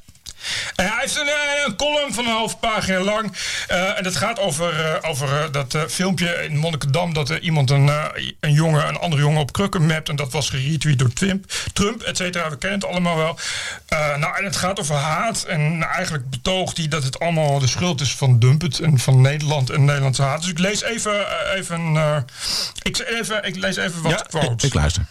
[0.75, 1.33] En hij heeft een, eh,
[1.65, 3.33] een column van een half pagina lang.
[3.67, 7.13] Eh, en dat gaat over, eh, over eh, dat eh, filmpje in Monnikendam...
[7.13, 8.05] dat er iemand een, eh,
[8.39, 10.09] een jongen, een andere jongen op krukken mapt...
[10.09, 12.49] en dat was geretweet door Trump, Trump et cetera.
[12.49, 13.39] We kennen het allemaal wel.
[13.87, 15.43] Eh, nou, en het gaat over haat.
[15.43, 18.79] En eigenlijk betoogt hij dat het allemaal de schuld is van Dumpet...
[18.79, 20.41] en van Nederland en Nederlandse haat.
[20.41, 21.27] Dus ik lees even...
[21.29, 22.17] eh, even, eh,
[22.81, 24.51] ik, even ik lees even wat Ja, quotes.
[24.51, 25.05] ik, ik luister.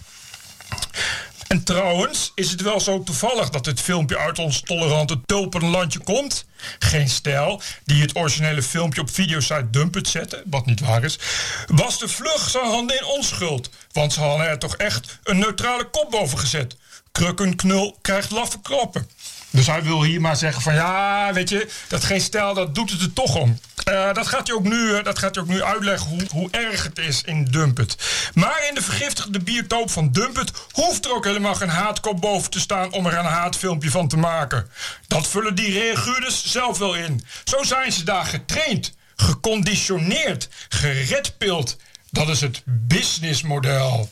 [1.49, 6.45] En trouwens, is het wel zo toevallig dat dit filmpje uit ons tolerante tulpenlandje komt?
[6.79, 11.19] Geen stijl die het originele filmpje op videosite Dumpet zette, wat niet waar is,
[11.67, 13.71] was de vlug zijn handen in onschuld.
[13.93, 16.77] Want ze hadden er toch echt een neutrale kop boven gezet.
[17.13, 19.09] Krukkenknul krijgt laffe klappen.
[19.51, 22.91] Dus hij wil hier maar zeggen van ja, weet je, dat geen stijl, dat doet
[22.91, 23.59] het er toch om.
[23.85, 26.51] Eh, dat, gaat hij ook nu, eh, dat gaat hij ook nu uitleggen hoe, hoe
[26.51, 27.97] erg het is in Dumpet.
[28.35, 32.61] Maar in de vergiftigde biotoop van Dumpet hoeft er ook helemaal geen haatkop boven te
[32.61, 34.71] staan om er een haatfilmpje van te maken.
[35.07, 37.25] Dat vullen die reaguurders zelf wel in.
[37.45, 41.77] Zo zijn ze daar getraind, geconditioneerd, geredpild.
[42.11, 44.11] Dat is het businessmodel.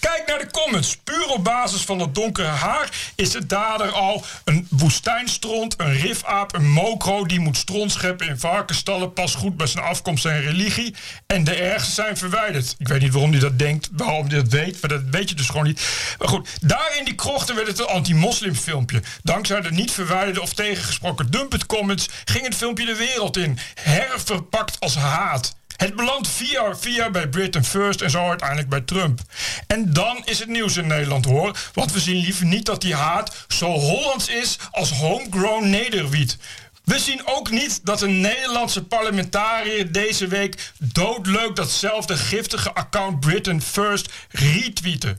[0.00, 0.96] Kijk naar de comments.
[0.96, 6.54] Puur op basis van het donkere haar is de dader al een woestijnstront, een rifaap,
[6.54, 10.94] een mokro die moet stront scheppen in varkenstallen, pas goed bij zijn afkomst en religie.
[11.26, 12.74] En de ergste zijn verwijderd.
[12.78, 15.34] Ik weet niet waarom hij dat denkt, waarom hij dat weet, maar dat weet je
[15.34, 15.88] dus gewoon niet.
[16.18, 19.02] Maar goed, daar in die krochten werd het een anti-moslim filmpje.
[19.22, 23.58] Dankzij de niet verwijderde of tegengesproken dumpet comments ging het filmpje de wereld in.
[23.74, 25.56] Herverpakt als haat.
[25.76, 29.20] Het belandt via, via bij Britain First en zo uiteindelijk bij Trump.
[29.66, 31.58] En dan is het nieuws in Nederland hoor.
[31.72, 36.38] Want we zien liever niet dat die haat zo Hollands is als homegrown nederwiet.
[36.84, 43.62] We zien ook niet dat een Nederlandse parlementariër deze week doodleuk datzelfde giftige account Britain
[43.62, 45.18] First retweette.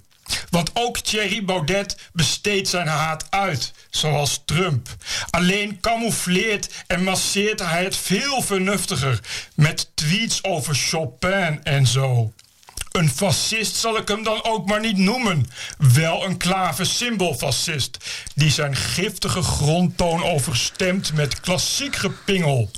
[0.49, 4.95] Want ook Thierry Baudet besteedt zijn haat uit, zoals Trump.
[5.29, 9.19] Alleen camoufleert en masseert hij het veel vernuftiger
[9.55, 12.31] met tweets over Chopin en zo.
[12.91, 15.49] Een fascist zal ik hem dan ook maar niet noemen.
[15.77, 17.97] Wel een klave symbolfascist.
[18.35, 22.71] Die zijn giftige grondtoon overstemt met klassiek gepingel.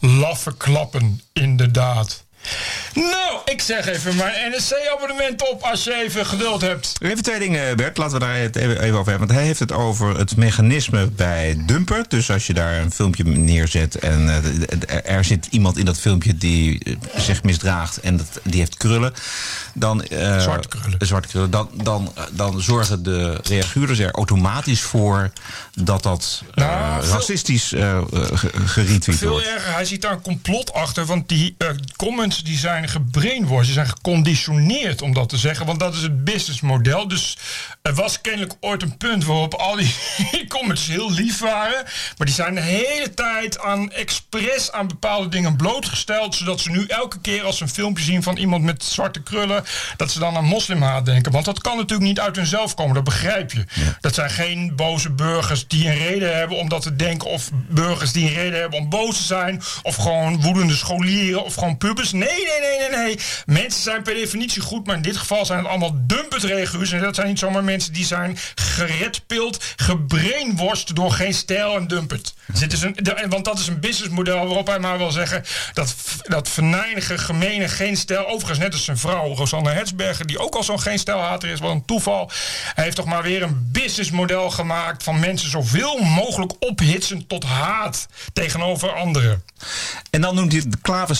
[0.00, 2.24] Laffe klappen, inderdaad.
[2.94, 6.92] Nou, ik zeg even mijn NSC-abonnement op als je even geduld hebt.
[7.00, 7.96] Even twee dingen, Bert.
[7.96, 9.26] Laten we daar het even even over hebben.
[9.26, 12.04] Want hij heeft het over het mechanisme bij Dumper.
[12.08, 14.28] Dus als je daar een filmpje neerzet en
[14.88, 18.76] eh, er zit iemand in dat filmpje die eh, zich misdraagt en dat, die heeft
[18.76, 19.12] krullen.
[19.74, 21.06] Dan, eh, Zwarte krullen.
[21.06, 21.50] zwarte krullen.
[21.50, 25.30] Dan, dan, dan zorgen de reaguurders er automatisch voor
[25.74, 29.46] dat dat Nou, veel- racistisch eh ge- geretweet Veel wordt.
[29.46, 31.06] erger, hij ziet daar een complot achter.
[31.06, 31.68] Want die eh,
[32.42, 35.66] die zijn gebrainwashed, die zijn geconditioneerd om dat te zeggen.
[35.66, 37.08] Want dat is het businessmodel.
[37.08, 37.36] Dus
[37.82, 39.94] er was kennelijk ooit een punt waarop al die
[40.48, 41.84] comments heel lief waren.
[42.16, 46.34] Maar die zijn de hele tijd aan expres aan bepaalde dingen blootgesteld.
[46.34, 49.64] Zodat ze nu elke keer als ze een filmpje zien van iemand met zwarte krullen.
[49.96, 51.32] dat ze dan aan moslimhaat denken.
[51.32, 53.64] Want dat kan natuurlijk niet uit hunzelf komen, dat begrijp je.
[54.00, 57.28] Dat zijn geen boze burgers die een reden hebben om dat te denken.
[57.28, 59.62] Of burgers die een reden hebben om boos te zijn.
[59.82, 61.44] Of gewoon woedende scholieren.
[61.44, 62.12] Of gewoon pubers.
[62.12, 63.18] Nee, nee, nee, nee, nee.
[63.46, 64.86] Mensen zijn per definitie goed.
[64.86, 66.92] Maar in dit geval zijn het allemaal dumpetreguurs.
[66.92, 72.34] En dat zijn niet zomaar mensen die zijn geredpild, gebrainworst door geen stijl en dumpet.
[72.68, 72.86] Dus
[73.28, 77.96] want dat is een businessmodel waarop hij maar wil zeggen dat, dat venijnige, gemene, geen
[77.96, 78.26] stijl.
[78.26, 81.70] Overigens, net als zijn vrouw, Rosanne Hetsberger, die ook al zo'n geen stijlhater is, wat
[81.70, 82.30] een toeval.
[82.74, 88.06] Hij heeft toch maar weer een businessmodel gemaakt van mensen zoveel mogelijk ophitsen tot haat
[88.32, 89.42] tegenover anderen.
[90.10, 91.14] En dan noemt hij het de klave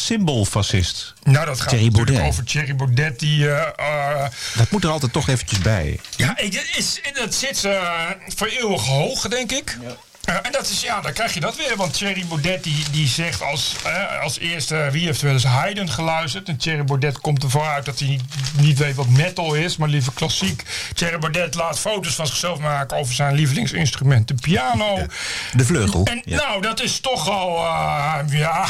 [1.23, 2.33] Nou, dat gaat Thierry natuurlijk Baudet.
[2.33, 3.51] over Thierry Baudet, die.
[3.51, 5.99] eh, eh, Dat moet er altijd toch eventjes bij.
[6.17, 9.79] ja, ik, is, dat zit eh voor eeuwig hoog, denk ik.
[10.25, 11.77] Eh, en dat is, ja, dan krijg je dat weer.
[11.77, 14.89] Want Thierry Baudet die, die zegt als, eh, als eerste...
[14.93, 16.49] wie heeft wel eens Haydn geluisterd?
[16.49, 18.23] En Thierry Baudet komt ervoor uit dat hij niet,
[18.57, 19.77] niet weet wat metal is...
[19.77, 20.63] maar liever klassiek.
[20.95, 22.97] Thierry Baudet laat foto's van zichzelf maken...
[22.97, 25.07] over zijn lievelingsinstrument, de piano.
[25.53, 26.05] De vleugel.
[26.05, 26.37] En Ja.
[26.37, 28.67] nou, dat is toch al, eh, ja,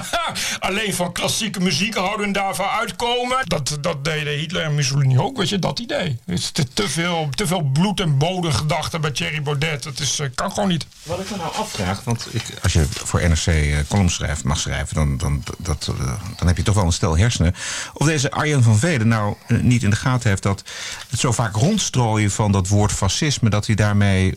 [0.68, 3.38] alleen van klassieke muziek houden en daarvan uitkomen.
[3.44, 6.18] Dat, dat deden Hitler en Mussolini ook, weet je, dat idee.
[6.26, 9.82] Het is te, te veel, te veel bloed en bodemgedachten bij Thierry Baudet.
[9.82, 10.86] Dat is, eh, kan gewoon niet.
[11.02, 14.58] Wat ik me nou afvraag, want ik, als je voor NRC eh, columns schrijft, mag
[14.58, 17.54] schrijven, dan, dan, dat, eh, dan heb je toch wel een stel hersenen.
[17.92, 20.62] Of deze Arjen van Velen nou eh, niet in de gaten heeft dat
[21.10, 24.36] het zo vaak rondstrooien van dat woord fascisme, dat hij daarmee.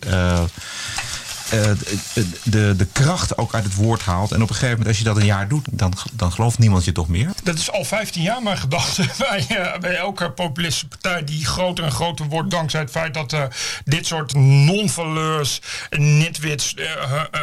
[1.49, 1.71] Eh,
[2.43, 4.31] de, de, kracht ook uit het woord haalt.
[4.31, 6.86] En op een gegeven moment, als je dat een jaar doet, dan, dan gelooft niemand
[6.86, 7.29] je toch meer.
[7.43, 11.84] Dat is al 15 jaar mijn gedachte bij, eh, bij elke populistische partij die groter
[11.84, 13.43] en groter wordt dankzij het feit dat eh,
[13.86, 16.73] dit soort non-valeurs, nitwits,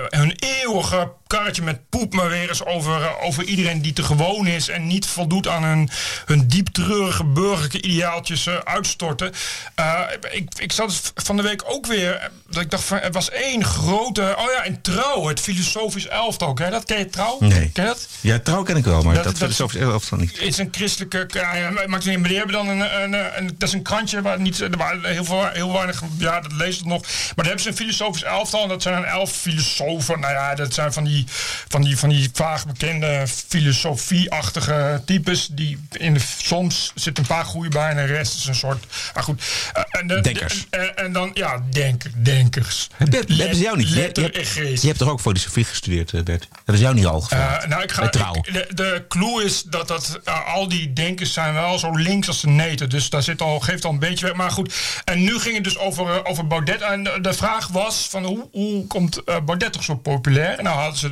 [0.09, 4.47] hun eeuwige karretje met poep maar weer eens over, eh, over iedereen die te gewoon
[4.47, 5.91] is en niet voldoet aan hun,
[6.27, 9.33] hun diep treurige burgerlijke ideaaltjes eh, uitstorten.
[9.75, 13.31] Eh, ik, ik zat van de week ook weer, dat ik dacht van, er was
[13.31, 16.85] één grote, oh ja, in Trouw, het filosofisch elftal, ken je dat?
[16.85, 17.37] Ken je Trouw?
[17.41, 17.71] Nee.
[17.73, 18.09] Ken je dat?
[18.21, 20.31] Ja, trouw ken ik wel, maar Dat- dat, dat- dat is over elftal niet.
[20.33, 21.29] Het is een christelijke.
[21.33, 22.19] Ja, maakt niet.
[22.19, 24.61] Maar die hebben dan een, een, een, Dat is een krantje waar niet.
[24.61, 26.03] Er waren heel, veel, heel weinig.
[26.19, 27.03] Ja, dat leest het nog.
[27.03, 28.63] Maar dan hebben ze een filosofisch elftal.
[28.63, 30.21] En dat zijn elf filosofen.
[30.21, 31.22] Nou ja, dat zijn van die.
[31.69, 35.49] Van die, van die vaag bekende filosofie-achtige types.
[35.51, 37.91] Die in de, soms zit een paar goede bij.
[37.91, 38.85] En de rest is een soort.
[39.15, 39.43] Maar goed.
[39.73, 40.67] eh, en de- Denkers.
[40.71, 41.31] de- en, en dan.
[41.35, 42.89] Ja, denk, denkers.
[42.99, 43.89] Dat hebben ze jou niet.
[43.89, 46.49] Je, je, hebt, je hebt toch ook filosofie gestudeerd, eh, Bert?
[46.55, 47.63] Hebben ze jou niet al gevraagd?
[47.63, 48.13] Eh, nou, ik ga, ik-
[48.53, 52.41] de, de clue is dat, dat eh, al die denkers zijn wel zo links als
[52.41, 52.89] de neten.
[52.91, 54.35] Dus daar zit al, geeft al een beetje weg.
[54.35, 56.81] Maar goed, en nu ging het dus over, eh, over Baudet.
[56.81, 60.59] En de, vraag was van hoe, hoe komt eh, Baudet toch zo populair?
[60.59, 61.12] En nou hadden ze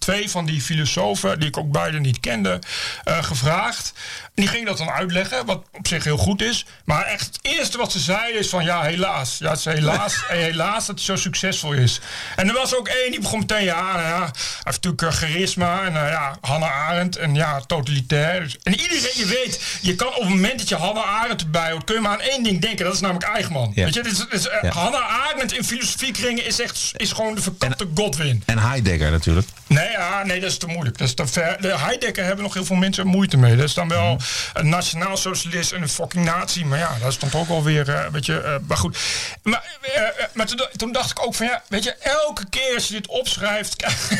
[0.00, 2.58] twee van die filosofen, die ik ook beide niet kende,
[3.04, 3.92] eh, gevraagd.
[4.24, 6.66] En die gingen dat dan uitleggen, wat op zich heel goed is.
[6.84, 9.38] Maar echt het eerste wat ze zeiden is van ja, helaas.
[9.38, 12.00] Ja, het is helaas, eh, helaas dat hij zo succesvol is.
[12.36, 15.10] En er was ook één die begon meteen, ja, nou ja hij heeft natuurlijk eh,
[15.10, 15.82] charisma.
[15.84, 18.56] En uh, ja, Hannah Arendt en ja, totalitair.
[18.62, 21.84] En iedereen, je weet, je kan op het moment dat je Hannah Arendt erbij hoort,
[21.84, 22.84] kun je maar aan één ding denken.
[22.84, 23.72] Dat is namelijk Eichmann.
[23.74, 23.84] Ja.
[23.84, 24.70] Weet je, dit is, dit is, eh, Ja.
[24.70, 28.42] Hannah Arendt in filosofiekringen is echt is gewoon de verkapte Godwin.
[28.46, 29.46] En Heidegger natuurlijk.
[29.66, 30.98] Nee, ja, nee, dat is te moeilijk.
[30.98, 31.56] Dat is te ver.
[31.60, 33.56] De Heidegger hebben nog heel veel mensen moeite mee.
[33.56, 34.22] Dat is dan wel Mhm.
[34.54, 36.64] een nationaal socialist en een fucking nazi.
[36.64, 38.40] Maar ja, dat is dan ook wel weer eh, een beetje.
[38.40, 38.98] eh, maar goed.
[39.42, 42.86] Maar, eh, maar toen, toen dacht ik ook van ja, weet je, elke keer als
[42.86, 44.10] je dit opschrijft, krijg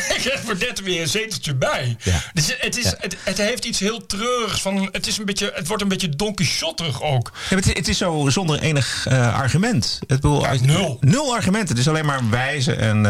[0.47, 1.97] je net weer een zeteltje bij.
[2.33, 4.89] Dus het, is, het, het heeft iets heel treurigs van.
[4.91, 7.31] Het, is een beetje, het wordt een beetje Don Quixoterig ook.
[7.49, 9.99] Ja, het, het is zo zonder enig argument.
[10.07, 10.97] Het bedoel, nul.
[10.99, 11.69] Nul argumenten.
[11.69, 13.05] Het is alleen maar wijze en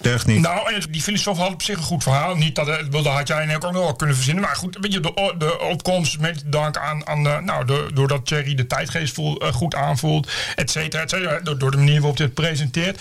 [0.00, 0.40] deugd niet.
[0.40, 2.34] Nou, en het- die filosoof had op zich een goed verhaal.
[2.36, 4.44] Niet dat, eh, dat had jij ook nog wel kunnen verzinnen.
[4.44, 5.00] Maar goed, weet je,
[5.38, 9.74] de, opkomst met dank aan, aan de, nou, doordat Thierry de tijdgeest voel, eh, goed
[9.74, 11.40] aanvoelt, et cetera, et cetera.
[11.40, 13.00] Door, door de manier waarop het presenteert.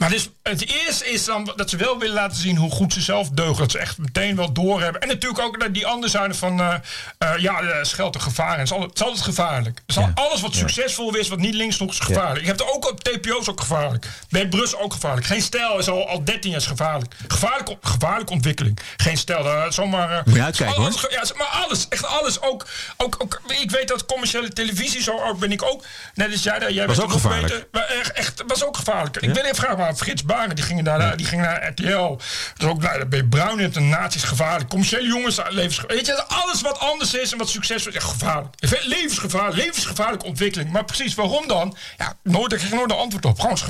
[0.00, 3.00] Maar dus het eerste is dan dat ze wel willen laten zien hoe goed ze
[3.00, 3.56] zelf deugen.
[3.58, 5.00] Dat ze echt meteen wel doorhebben.
[5.00, 6.60] En natuurlijk ook dat die andere zijde van...
[6.60, 6.74] eh
[7.18, 8.58] eh, ja, er schuilt een gevaar in.
[8.58, 9.80] Het is altijd, het is altijd gevaarlijk.
[9.86, 12.40] Is al- Alles wat succesvol is, wat niet links nog is gevaarlijk.
[12.40, 14.06] Ik heb er ook op TPO's ook gevaarlijk.
[14.28, 15.26] Bert Brus ook gevaarlijk.
[15.26, 17.14] Geen stijl is al, al 13 jaar gevaarlijk.
[17.28, 18.78] Gevaarlijke, gevaarlijke ontwikkeling.
[18.96, 19.42] Geen stijl.
[19.42, 20.10] daar zomaar...
[20.18, 21.12] eh, Moet je uitkijken, alles- hoor.
[21.12, 21.88] Ja, maar alles.
[21.88, 22.40] Echt alles.
[22.40, 25.84] Ook, ook, ook, ik weet dat commerciële televisie, zo oud ben ik ook.
[26.14, 27.46] Net als jij, daar, jij Was ook gevaarlijk.
[27.52, 27.66] beter.
[27.72, 29.16] Maar echt, echt, was ook gevaarlijk.
[29.16, 32.18] Ik wil even vragen, maar Frits Baren, die ging naar, die ging naar RTL.
[32.56, 34.70] Dus ook ben je Bruin een nazi's gevaarlijk.
[34.70, 36.06] Commerciële jongens, eh, levensgevaarlijk.
[36.06, 38.54] Weet je, alles wat anders is en wat succesvol is, echt gevaarlijk.
[38.82, 40.70] Levensgevaarlijk, levensgevaarlijke ontwikkeling.
[40.70, 41.76] Maar precies waarom dan?
[41.96, 43.40] Ja, nooit, daar kreeg ik nooit een antwoord op.
[43.40, 43.62] Gewoon is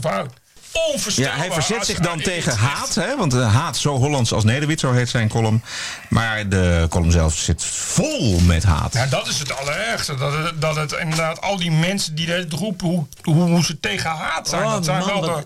[1.14, 2.94] Ja, hij verzet zich dan ja, tegen het- haat.
[2.94, 3.16] Hè?
[3.16, 5.62] Want eh, haat zo Hollands als Nederwit, zo heet zijn column.
[6.08, 8.92] Maar de column zelf zit vol met haat.
[8.92, 10.14] Ja, dat is het allerergste.
[10.14, 13.80] Dat het, dat het inderdaad al die mensen die het roepen hoe, hoe, hoe ze
[13.80, 14.64] tegen haat zijn.
[14.64, 15.42] Oh, dat zijn man, wel de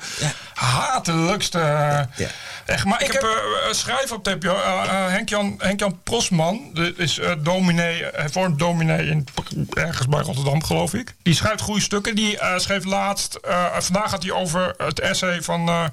[0.55, 1.59] hatelijkste.
[1.59, 2.27] eh,
[2.67, 3.29] Echt, maar ik, heb eh,
[3.69, 6.71] een schrijver op TPO, eh, eh, Henk-Jan Henk Prosman.
[6.73, 9.27] Dat is eh dominee, hij vormt dominee in,
[9.73, 11.15] ergens bij Rotterdam, geloof ik.
[11.23, 12.15] Die schrijft goede stukken.
[12.15, 15.85] Die eh, schreef laatst, eh, vandaag gaat hij over het essay van, eh,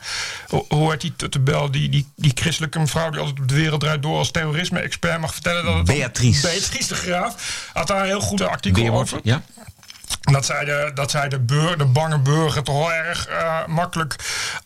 [0.68, 4.02] hoe- heet die Tuttebel, die, die, die christelijke mevrouw die altijd op de wereld draait
[4.02, 6.42] door als terrorisme-expert mag vertellen dat het Beatrice.
[6.42, 9.20] Beatrice de Graaf had daar een heel goed artikel over.
[9.24, 9.42] ja.
[10.20, 11.46] Dat zij de, dat zij de,
[11.78, 14.16] de bange burger toch wel erg eh, makkelijk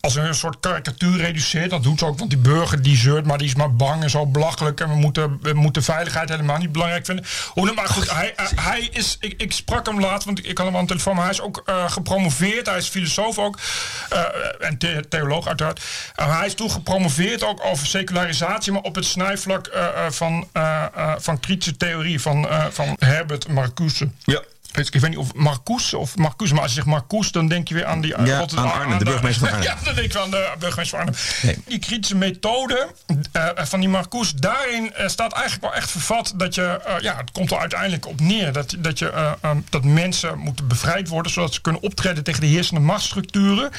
[0.00, 1.70] als een soort karikatuur reduceert.
[1.70, 4.10] Dat doet ze ook, want die burger die zeurt, maar die is maar bang en
[4.10, 4.80] zo belachelijk.
[4.80, 7.24] En we moeten, we moeten veiligheid helemaal niet belangrijk vinden.
[7.48, 10.58] Hoe dan maar goed, hij, hij- hij is, ik, ik sprak hem laatst, want ik
[10.58, 12.66] had hem aan de telefoon, maar hij is ook eh, gepromoveerd.
[12.66, 13.58] Hij is filosoof ook
[14.10, 14.20] eh,
[14.60, 15.80] en the- theoloog uiteraard.
[16.14, 20.84] Hij is toen gepromoveerd ook over secularisatie, maar op het snijvlak eh, eh, van, eh,
[20.94, 24.08] eh, van kritische theorie van, eh, van Herbert Marcuse.
[24.24, 24.40] Ja.
[24.76, 27.74] Ik weet niet of Marcuse of Marcuse, maar als je zegt Marcuse, dan denk je
[27.74, 29.76] weer aan die Ja, aan Arnhem, de burgemeester van Arnhem.
[29.76, 31.22] Ja, dan denk ik aan de burgemeester van Arnhem.
[31.42, 31.58] Nee.
[31.66, 32.88] Die kritische methode
[33.32, 37.16] eh, van die Marcuse, daarin eh, staat eigenlijk wel echt vervat dat je, eh, ja,
[37.16, 41.08] het komt er uiteindelijk op neer dat, dat, je, eh, eh, dat mensen moeten bevrijd
[41.08, 43.70] worden zodat ze kunnen optreden tegen de heersende machtsstructuren.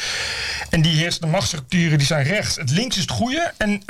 [0.69, 2.55] En die heersende machtsstructuren die zijn rechts.
[2.55, 3.53] Het links is het goede.
[3.57, 3.81] En,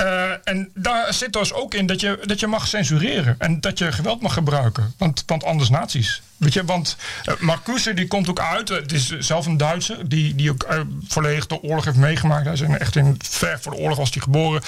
[0.44, 3.34] en daar zit dus ook in dat je, dat je mag censureren.
[3.38, 4.94] En dat je geweld mag gebruiken.
[4.98, 6.22] Want, want anders nazi's.
[6.36, 6.96] Weet je, want
[7.28, 8.68] uh, Marcuse die komt ook uit.
[8.68, 12.44] Het is zelf een Duitser die, die ook uh, volledig de oorlog heeft meegemaakt.
[12.44, 14.62] Hij is echt in ver voor de oorlog was hij geboren.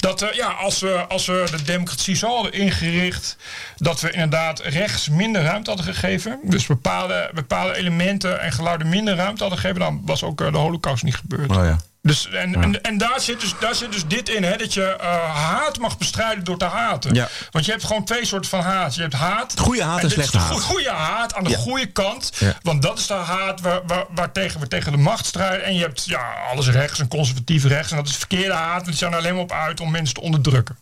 [0.00, 3.36] Dat uh, ja, als we, als we de democratie zo hadden ingericht,
[3.76, 6.38] dat we inderdaad rechts minder ruimte hadden gegeven.
[6.42, 11.04] Dus bepaalde, bepaalde elementen en geluiden minder ruimte hadden gegeven, dan was ook de holocaust
[11.04, 11.50] niet gebeurd.
[11.50, 11.78] Oh ja.
[12.06, 12.60] Dus, en, ja.
[12.60, 15.78] en, en daar, zit dus, daar zit dus dit in, hè, dat je uh, haat
[15.78, 17.14] mag bestrijden door te haten.
[17.14, 17.28] Ja.
[17.50, 18.94] Want je hebt gewoon twee soorten van haat.
[18.94, 19.54] Je hebt haat.
[19.58, 20.60] Goede haat en, en slechte haat.
[20.60, 21.56] Goede haat aan de Ja.
[21.56, 22.32] goede kant.
[22.62, 25.64] Want dat is de haat waar, waar, waar tegen we tegen de macht strijden.
[25.64, 27.90] En je hebt ja, alles rechts en conservatief rechts.
[27.90, 28.72] En dat is verkeerde haat.
[28.72, 30.78] Want die zijn er alleen maar op uit om mensen te onderdrukken.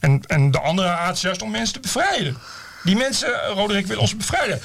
[0.00, 2.38] En, en de andere haat is juist om mensen te bevrijden.
[2.84, 4.60] Die mensen, Roderick, wil ons bevrijden.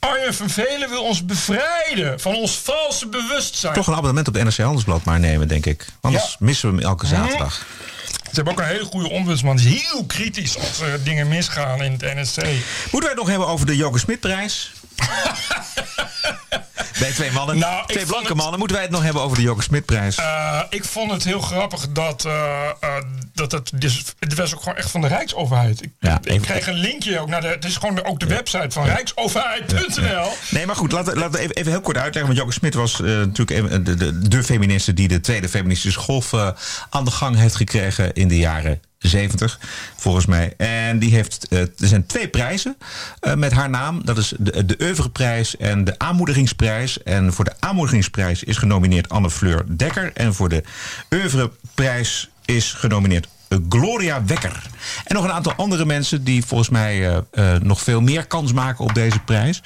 [0.00, 3.74] Arjen van Velen wil ons bevrijden van ons valse bewustzijn.
[3.74, 5.86] Toch een abonnement op NRC Handelsblad maar nemen, denk ik.
[6.00, 6.36] Anders Ja.
[6.38, 7.66] missen we hem elke zaterdag.
[8.08, 9.56] Ze hebben ook een hele goede ombudsman.
[9.56, 12.36] Die is heel kritisch als er dingen misgaan in het NSC.
[12.42, 14.70] Moeten wij het nog hebben over de Joke Smitprijs?
[16.98, 18.58] Bij twee mannen, Nou, twee blanke het- mannen.
[18.58, 20.18] Moeten wij het nog hebben over de Joke Smitprijs?
[20.18, 22.32] Uh, ik vond het heel grappig dat, uh,
[22.84, 22.96] uh,
[23.34, 25.82] dat het, dus, het was ook gewoon echt van de Rijksoverheid.
[25.82, 28.70] Ik, Ja, ik kreeg een linkje ook naar de, het is gewoon ook de website
[28.70, 30.32] van rijksoverheid.nl.
[30.50, 32.26] Nee, maar goed, laten we, even, even heel kort uitleggen.
[32.26, 36.32] Want Joke Smit was eh, natuurlijk de, de, de feministe die de tweede feministische golf
[36.32, 36.48] eh,
[36.90, 39.58] aan de gang heeft gekregen in de jaren 70,
[39.96, 40.54] volgens mij.
[40.56, 42.76] En die heeft, eh, er zijn twee prijzen
[43.20, 44.04] eh, met haar naam.
[44.04, 46.68] Dat is de, de Oeuvreprijs en de Aanmoedigingsprijs.
[47.04, 50.10] En voor de Aanmoedigingsprijs is genomineerd Anne Fleur Dekker.
[50.14, 50.62] En voor de
[51.10, 53.28] Oeuvreprijs is genomineerd
[53.68, 54.62] Gloria Wekker.
[55.04, 57.16] En nog een aantal andere mensen die volgens mij eh,
[57.54, 59.62] eh, nog veel meer kans maken op deze prijs.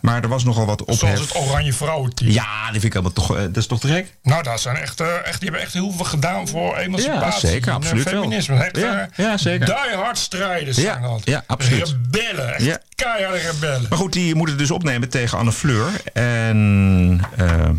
[0.00, 0.98] Maar er was nogal wat ophef.
[0.98, 2.30] Zoals het Oranje Vrouwenteam.
[2.30, 4.14] Ja, die vind ik helemaal toch, eh, dat is toch te gek?
[4.22, 7.48] Nou, daar zijn echt, echt, die hebben echt heel veel gedaan voor emancipatie.
[7.48, 8.22] Ja, zeker, en, absoluut wel.
[8.22, 8.56] feminisme.
[8.62, 9.66] Echt, Ja, ja, zeker.
[9.66, 11.20] Die hard strijders zijn Ja, dat.
[11.24, 11.96] ja, absoluut.
[12.10, 12.78] Rebellen, echt Ja.
[12.94, 13.86] keiharde rebellen.
[13.88, 15.86] Maar goed, die moeten dus opnemen tegen Anne Fleur.
[16.12, 17.16] En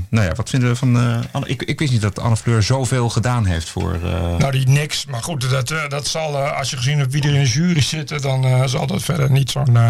[0.10, 0.96] nou ja, wat vinden we van
[1.32, 1.48] Anne?
[1.48, 3.98] Ik, ik wist niet dat Anne Fleur zoveel gedaan heeft voor.
[4.38, 5.06] Nou, die niks.
[5.06, 8.22] Maar goed, dat, dat zal, als je gezien hebt wie er in de jury zitten,
[8.22, 9.90] dan eh, zal dat verder niet zo'n eh,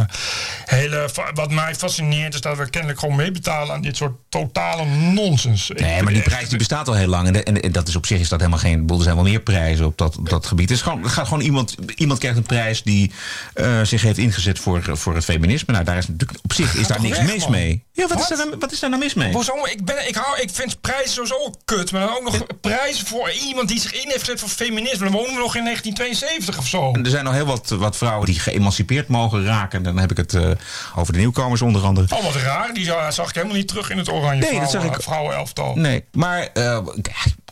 [0.66, 1.10] hele.
[1.34, 5.72] Wat mij fascineert is dat we kennelijk gewoon meebetalen aan dit soort totale nonsens.
[5.76, 7.28] Nee, maar die prijs die bestaat al heel lang.
[7.28, 8.90] En, de- en, en dat is op zich is dat helemaal geen.
[8.90, 10.70] Er zijn wel meer prijzen op dat, op dat gebied.
[10.70, 11.76] Het, is gewoon, het gaat gewoon iemand.
[11.96, 13.12] Iemand krijgt een prijs die
[13.54, 15.74] eh, zich heeft ingezet voor, voor het feminisme.
[15.74, 17.52] Nou, daar is natuurlijk op zich is daar niks weg, mis man.
[17.52, 17.84] mee.
[17.94, 19.34] Ja, wat, Is, daar, nou- wat is daar nou mis mee?
[19.34, 19.54] Hoezo?
[19.66, 21.92] Ik, ben, ik, hou, ik vind prijzen sowieso kut.
[21.92, 25.04] Maar dan ook nog prijzen voor iemand die zich in heeft gezet voor feminisme.
[25.04, 26.75] Dan wonen we nog in 1972 of zo.
[27.04, 29.84] Er zijn nog heel wat, wat vrouwen die geëmancipeerd mogen raken.
[29.84, 30.50] Dan heb ik het eh,
[30.96, 32.16] over de nieuwkomers onder andere.
[32.16, 32.74] Oh, wat raar.
[32.74, 35.04] Die za- zag ik helemaal niet terug in het oranje Nee, dat zag vrouwen, ik-
[35.04, 35.76] vrouwenelftal.
[35.76, 36.80] Nee, maar eh,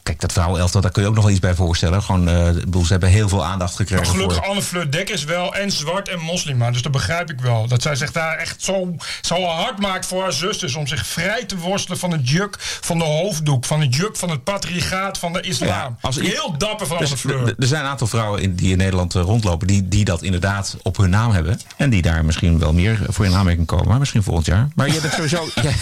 [0.03, 2.03] kijk, dat vrouwenelftal, daar kun je ook nog wel iets bij voorstellen.
[2.03, 4.47] Gewoon, bedoel, ze hebben heel veel aandacht Maar gekregen gelukkig, voor...
[4.47, 6.71] Anne Fleur Dek is wel en zwart en moslima.
[6.71, 7.67] Dus dat begrijp ik wel.
[7.67, 10.75] Dat zij zich daar echt zo, zo hard maakt voor haar zusters.
[10.75, 13.65] Om zich vrij te worstelen van het juk van de hoofddoek.
[13.65, 15.97] Van het juk van het patriarchaat van de islam.
[16.01, 17.47] als heel dapper van Dus Anne Fleur.
[17.59, 20.77] er- zijn een aantal vrouwen in, die in Nederland eh, rondlopen die, die dat inderdaad
[20.81, 21.59] op hun naam hebben.
[21.77, 23.87] En die daar misschien wel meer voor in aanmerking komen.
[23.87, 24.67] Maar misschien volgend jaar.
[24.75, 25.73] Maar jij bent sowieso, jij,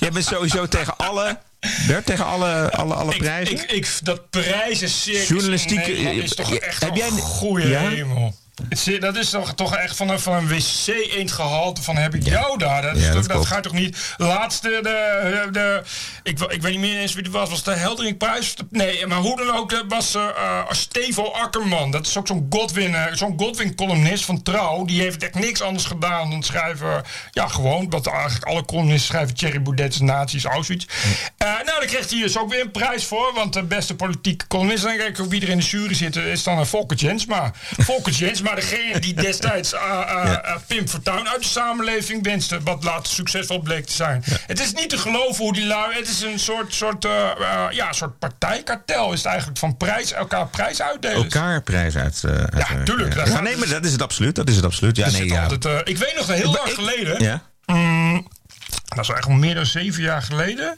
[0.00, 1.38] jij bent sowieso tegen alle,
[1.86, 3.54] Bert, tegen alle, alle, alle prijzen.
[3.54, 7.68] Ik, ik, dat prijzencircus Journalistiek, in Nederland eh, is toch echt heb een jij- goede
[7.68, 7.88] Ja?
[7.88, 8.34] hemel.
[9.00, 12.82] Dat is toch, toch echt van een, van een wc-eendgehalte van heb ik jou daar.
[12.82, 14.14] Dat, is Ja, toch- dat gaat toch niet...
[14.16, 15.82] Laatste, de, de,
[16.22, 17.50] ik, ik weet niet meer eens wie het was.
[17.50, 18.54] Was de Helderingprijs?
[18.70, 21.90] Nee, maar hoe dan ook, dat was eh eh, Stevo Akkerman.
[21.90, 24.84] Dat is ook zo'n Godwin, eh, zo'n Godwin-columnist van Trouw.
[24.84, 27.02] Die heeft echt niks anders gedaan dan schrijven...
[27.30, 29.34] Ja, gewoon, wat eigenlijk alle columnisten schrijven...
[29.34, 30.86] Thierry Boudet's nazi's, Auschwitz.
[31.36, 33.32] Eh, nou, daar kreeg hij dus ook weer een prijs voor.
[33.34, 34.84] Want de beste politieke columnist...
[34.84, 37.52] En kijk ook wie er in de jury zit, is dan een Volker Jensma.
[37.78, 42.60] Volker Jensma, degene die destijds eh, eh, eh, Pim Fortuyn uit de samenleving wenste.
[42.62, 44.24] Wat later succesvol bleek te zijn.
[44.46, 45.94] Het is niet te geloven hoe die lui...
[45.94, 47.06] Het is een soort, soort,
[47.70, 49.58] ja, soort partijkartel is het eigenlijk.
[49.58, 51.22] Van prijs, elkaar prijs uitdelen.
[51.22, 52.20] elkaar prijs uit.
[52.84, 54.34] tuurlijk, Ja, gaat nee, maar dus- dat is het absoluut.
[54.34, 54.96] Dat is het absoluut.
[54.96, 55.42] Ja, nee, ja.
[55.42, 57.22] altijd, ik weet nog heel lang geleden.
[57.22, 57.42] Ja.
[57.66, 58.28] Mm,
[58.68, 60.76] dat is eigenlijk al meer dan zeven jaar geleden.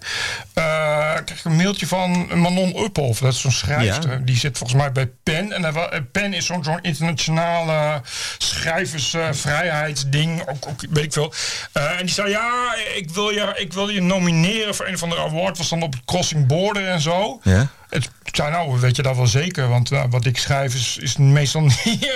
[0.55, 3.20] eh kreeg ik een mailtje van Manon Uphoff.
[3.20, 4.11] Dat is zo'n schrijfster.
[4.11, 4.16] Ja.
[4.16, 5.53] Die zit volgens mij bij PEN.
[5.53, 8.03] En eh, PEN is zo'n zo'n internationale
[8.38, 10.49] schrijversvrijheidsding.
[10.49, 11.32] ook, ook weet ik veel.
[11.72, 15.03] Eh, en die zei: Ja, ik wil, je, ik wil je nomineren voor een of
[15.03, 15.59] andere award.
[15.59, 17.41] Was dan op het Crossing Border en zo.
[17.43, 17.66] Ja.
[17.88, 19.68] Het, ik zei nou, weet je dat wel zeker?
[19.68, 22.12] Want eh, wat ik schrijf is, is meestal niet...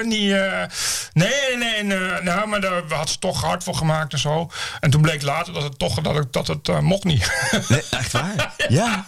[0.00, 0.68] eh, eh,
[1.12, 1.98] nee, nee, nee.
[2.08, 4.50] eh, nou, maar daar had ze toch hard voor gemaakt en zo.
[4.80, 7.30] En toen bleek later dat het toch dat het, dat het eh, mocht niet.
[7.68, 8.52] Nee, echt waar?
[8.68, 9.06] Ja.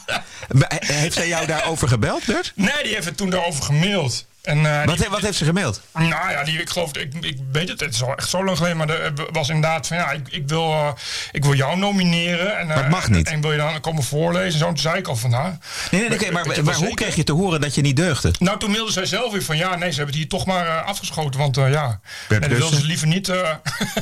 [0.58, 2.52] He- heeft zij jou daarover gebeld, Bert?
[2.54, 4.26] nee, die heeft het toen daarover gemaild.
[4.42, 5.80] En, eh, Wat, die- wat heeft ze gemaild?
[5.92, 8.56] Nou ja, die, ik geloof, ik, ik weet het, het is al echt zo lang
[8.56, 10.88] geleden, maar er was inderdaad van ja, ik, ik, wil, eh,
[11.32, 12.56] ik wil jou nomineren.
[12.58, 13.28] En, eh, Maar het mag niet.
[13.28, 14.66] En, wil je dan komen voorlezen en zo?
[14.66, 15.52] Toen zei ik al van nou.
[15.90, 18.32] Nee, nee, weet- maar, maar hoe kreeg je te horen dat je niet deugde?
[18.38, 20.66] Nou, toen mailde zij zelf weer van ja, nee, ze hebben het hier toch maar
[20.66, 21.40] eh, afgeschoten.
[21.40, 23.28] Want eh, ja, nee, dat wilden ze liever niet.
[23.28, 23.36] eh,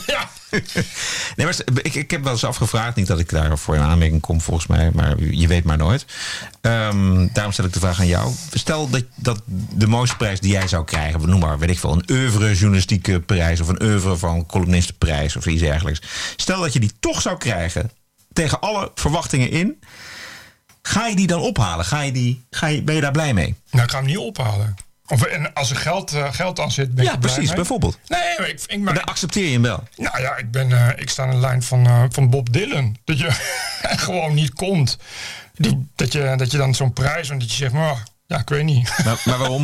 [0.07, 0.31] ja.
[1.37, 4.41] Nee, maar ik, ik heb wel eens afgevraagd, niet dat ik daarvoor in aanmerking kom
[4.41, 6.07] volgens mij, maar je weet maar nooit.
[6.61, 8.33] Ehm, daarom stel ik de vraag aan jou.
[8.53, 9.43] Stel dat, dat
[9.75, 12.55] de mooiste prijs die jij zou krijgen, we noemen maar, weet ik veel, een oeuvre
[12.55, 16.03] journalistieke prijs of een oeuvre van columnistenprijs of iets dergelijks.
[16.37, 17.91] Stel dat je die toch zou krijgen,
[18.33, 19.81] tegen alle verwachtingen in,
[20.83, 21.85] ga je die dan ophalen?
[21.85, 23.55] Ga je die, ga je, ben je daar blij mee?
[23.71, 24.75] Nou, ik ga hem niet ophalen.
[25.09, 27.55] Of, en als er geld, eh, geld aan zit, ben Ja, precies, mee.
[27.55, 27.99] bijvoorbeeld.
[28.07, 29.83] Nee, maar ik, ik, Maar dan accepteer je hem wel.
[29.97, 32.97] nou ja, ik, ben, eh, ik sta aan de lijn van, eh, van Bob Dylan.
[33.05, 33.29] Dat je
[34.07, 34.99] gewoon niet komt.
[35.55, 38.49] Die, dat, je, dat je dan zo'n prijs, en dat je zegt, maar ja, ik
[38.49, 38.93] weet niet.
[39.05, 39.63] Maar, maar waarom?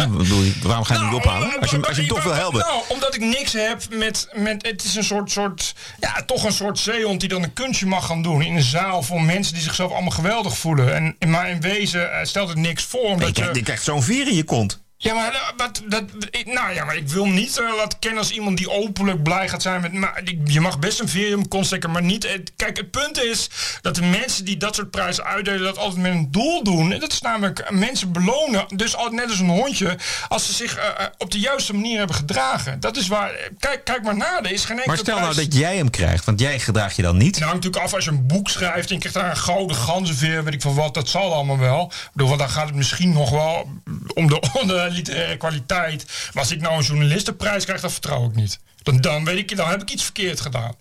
[0.63, 1.49] Waarom ga je hem niet ophalen?
[1.49, 2.59] Nou, Als je, hem- als je hem toch wil helpen.
[2.61, 4.67] Nou, omdat ik niks heb met, met.
[4.67, 5.75] Het is een soort, soort.
[6.01, 8.43] Ja, toch een soort zeehond die dan een kunstje mag gaan doen.
[8.43, 11.17] In een zaal voor mensen die zichzelf allemaal geweldig voelen.
[11.19, 13.01] En, maar in wezen stelt het niks voor.
[13.01, 14.82] Omdat krijgt, je je, krijgt zo'n veer in je kont.
[15.03, 16.05] Ja, maar, dat- dat, dat,
[16.45, 19.63] nou ja, maar ik wil niet eh, laten kennen als iemand die openlijk blij gaat
[19.63, 19.93] zijn met.
[19.93, 22.29] Maar je mag best een mijn kont steken, maar niet.
[22.33, 23.49] het- Kijk, het punt is
[23.81, 26.93] dat de mensen die dat soort prijzen uitdelen, dat altijd met een doel doen.
[26.93, 28.65] En dat is namelijk mensen belonen.
[28.77, 29.99] Dus al, net als een hondje,
[30.29, 32.81] als ze zich eh, eh, op de juiste manier hebben gedragen.
[32.81, 33.31] Dat is waar.
[33.31, 35.91] eh, Kijk, kijk maar na, er is geen enkele Maar stel nou dat jij hem
[35.91, 37.33] krijgt, want jij gedraag je dan niet.
[37.39, 39.77] nou, hangt natuurlijk af als je een boek schrijft en je krijgt daar een gouden
[39.77, 41.85] ganzenveer, weet ik van wat, dat zal allemaal wel.
[41.93, 43.71] Ik bedoel, want dan gaat het misschien nog wel
[44.15, 46.05] om de, om de literaire kwaliteit.
[46.33, 48.59] Maar als ik nou een journalistenprijs krijg, dan vertrouw ik niet.
[48.83, 50.75] Dan, dan weet ik, dan heb ik iets verkeerd gedaan.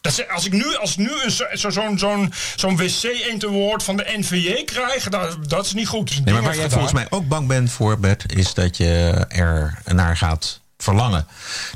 [0.00, 3.82] Dat als ik nu, als nu een, zo- zo- zo'n zo'n zo'n wc eend award
[3.82, 6.24] van de NVJ krijg, dat, dat is niet goed.
[6.24, 9.78] Nee, maar waar jij volgens mij ook bang bent voor, Bert, is dat je er
[9.84, 11.26] naar gaat verlangen.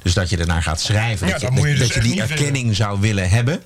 [0.03, 1.27] Dus dat je ernaar gaat schrijven.
[1.27, 3.63] Ja, dat je, dat je dus dat je die erkenning zou willen hebben.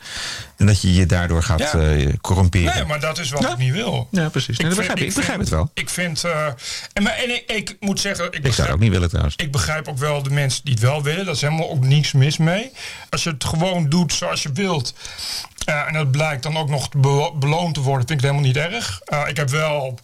[0.56, 1.72] En dat je je daardoor gaat Ja.
[1.72, 2.74] eh, corrumperen.
[2.74, 4.08] Nee, maar dat is wat ik niet wil.
[4.10, 4.58] Ja, precies.
[4.58, 5.08] Nee, dat begrijp ik.
[5.08, 5.70] Ik begrijp het wel.
[5.74, 6.24] Ik vind.
[6.24, 6.46] eh,
[6.92, 8.26] en, maar, en ik, ik moet zeggen.
[8.26, 9.34] Ik, Ik zou het ook niet willen trouwens.
[9.36, 11.24] Ik begrijp ook wel de mensen die het wel willen.
[11.24, 12.70] Dat is helemaal ook niks mis mee.
[13.10, 14.94] Als je het gewoon doet zoals je wilt.
[15.64, 18.56] Eh, en dat blijkt dan ook nog be- beloond te worden, vind ik helemaal niet
[18.56, 19.00] erg.
[19.04, 19.98] Eh, ik heb wel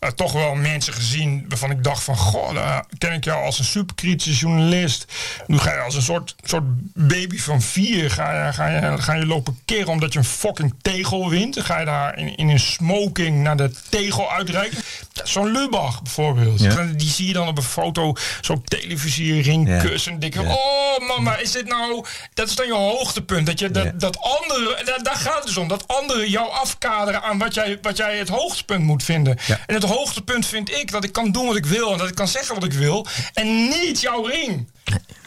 [0.00, 2.16] eh, toch wel mensen gezien waarvan ik dacht van...
[2.16, 5.06] Goh, ken ik jou als een superkritische journalist.
[5.46, 8.10] Nu ga je als een soort, soort baby van vier...
[8.10, 11.54] Ga je, ga, je, ga je lopen keren omdat je een fucking tegel wint.
[11.54, 14.78] Dan ga je daar in, in een smoking naar de tegel uitreiken.
[15.12, 16.60] Ja, Zo'n Lubach bijvoorbeeld.
[16.60, 16.82] Ja.
[16.96, 20.12] Die zie je dan op een foto zo op televisie ringkussen.
[20.12, 20.52] En denk je, Ja.
[20.54, 22.04] oh mama, is dit nou...
[22.34, 23.46] Dat is dan je hoogtepunt.
[23.46, 23.90] Dat, je, dat, Ja.
[23.96, 25.68] dat andere, daar gaat het dus om.
[25.68, 29.38] Dat anderen jou afkaderen aan wat jij, wat jij het hoogtepunt moet vinden.
[29.46, 29.60] Ja.
[29.66, 31.92] En het hoogtepunt vind ik dat ik kan doen wat ik wil.
[31.92, 33.06] En dat ik kan zeggen wat ik wil.
[33.32, 34.70] En niet jouw ring.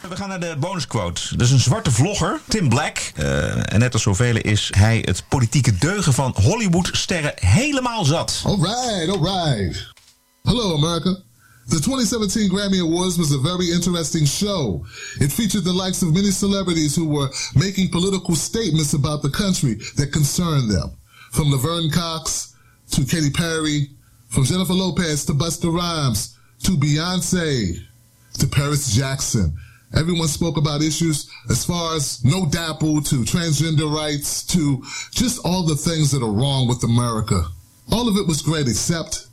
[0.08, 1.36] We gaan naar de bonusquote.
[1.36, 3.12] Dat is een zwarte vlogger, Tim Black.
[3.16, 8.42] Eh, en net als zoveel is hij het politieke deugen van Hollywood-sterren helemaal zat.
[8.44, 9.92] All right, all right.
[11.68, 14.86] The 2017 Grammy Awards was a very interesting show.
[15.20, 19.74] It featured the likes of many celebrities who were making political statements about the country
[19.96, 20.96] that concerned them.
[21.30, 22.56] From Laverne Cox
[22.92, 23.90] to Katy Perry,
[24.28, 27.78] from Jennifer Lopez to Busta Rhymes to Beyonce
[28.38, 29.54] to Paris Jackson.
[29.94, 35.66] Everyone spoke about issues as far as no dapple to transgender rights to just all
[35.66, 37.44] the things that are wrong with America.
[37.92, 39.26] All of it was great except,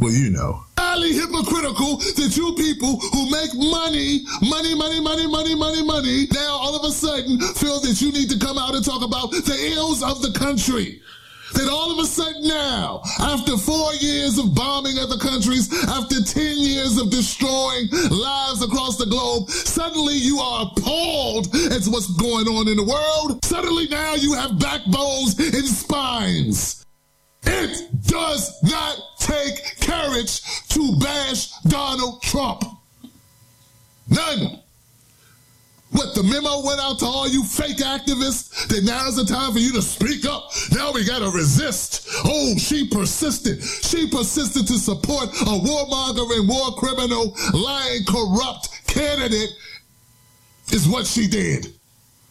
[0.00, 0.64] well, you know.
[0.88, 6.56] Highly hypocritical that you people who make money, money, money, money, money, money, money, now
[6.56, 9.74] all of a sudden feel that you need to come out and talk about the
[9.76, 11.02] ills of the country.
[11.52, 16.56] That all of a sudden now, after four years of bombing other countries, after 10
[16.56, 22.66] years of destroying lives across the globe, suddenly you are appalled at what's going on
[22.66, 23.44] in the world.
[23.44, 26.87] Suddenly now you have backbones and spines.
[27.44, 32.64] It does not take courage to bash Donald Trump.
[34.10, 34.60] None.
[35.90, 39.58] What the memo went out to all you fake activists that now's the time for
[39.58, 40.50] you to speak up.
[40.72, 42.08] Now we gotta resist.
[42.24, 43.62] Oh, she persisted.
[43.62, 49.50] She persisted to support a warmongering, war criminal, lying, corrupt candidate
[50.72, 51.77] is what she did.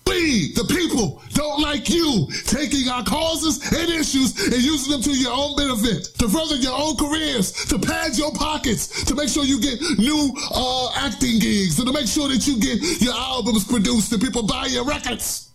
[0.08, 5.12] We, the people, don't like you taking our causes and issues and using them to
[5.12, 9.44] your own benefit, to further your own careers, to pad your pockets, to make sure
[9.44, 13.66] you get new uh, acting gigs, and to make sure that you get your albums
[13.66, 15.52] produced and people buy your records.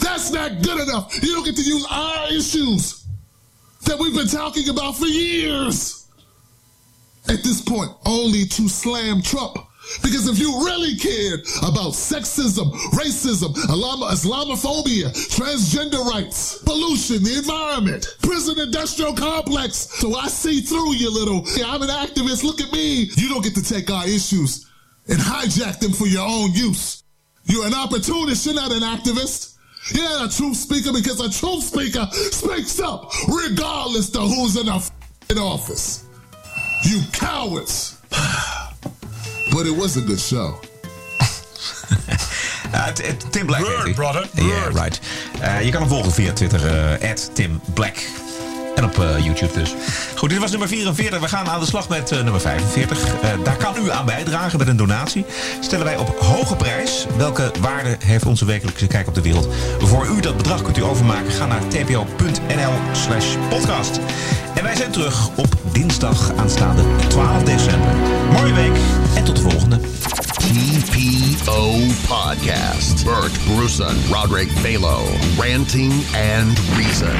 [0.00, 1.22] That's not good enough.
[1.22, 3.04] You don't get to use our issues
[3.84, 6.08] that we've been talking about for years.
[7.28, 9.56] At this point, only to slam Trump.
[10.02, 18.58] Because if you really cared about sexism, racism, Islamophobia, transgender rights, pollution, the environment, prison
[18.58, 23.10] industrial complex, so I see through you little, yeah, I'm an activist, look at me.
[23.16, 24.70] You don't get to take our issues
[25.08, 27.02] and hijack them for your own use.
[27.44, 29.56] You're an opportunist, you're not an activist.
[29.92, 34.66] You're not a truth speaker because a truth speaker speaks up regardless to who's in
[34.66, 36.06] the f***ing office.
[36.84, 38.00] You cowards.
[39.54, 40.58] But it was a good show.
[42.74, 43.60] Uh, t- Tim Black.
[43.60, 45.00] Word, brother, Yeah, right.
[45.40, 46.66] Eh, je kan hem volgen via Twitter,
[47.00, 47.96] eh Tim Black.
[48.74, 49.74] En op eh, YouTube dus.
[50.16, 51.20] Goed, dit was nummer 44.
[51.20, 52.98] We gaan aan de slag met eh, nummer 45.
[53.22, 55.24] Eh, daar kan u aan bijdragen met een donatie.
[55.60, 57.06] Stellen wij op hoge prijs.
[57.16, 59.48] Welke waarde heeft onze wekelijkse kijk op de wereld?
[59.78, 61.32] Voor u dat bedrag kunt u overmaken.
[61.32, 63.98] Ga naar tpo.nl slash podcast.
[64.54, 67.92] En wij zijn terug op dinsdag aanstaande 12 december.
[68.32, 68.76] Mooie week
[69.14, 69.78] en tot de volgende.
[70.36, 73.04] TPO Podcast.
[73.04, 75.06] Bert Bruson, Roderick Balo,
[75.38, 75.92] Ranting
[76.36, 77.16] and Reason.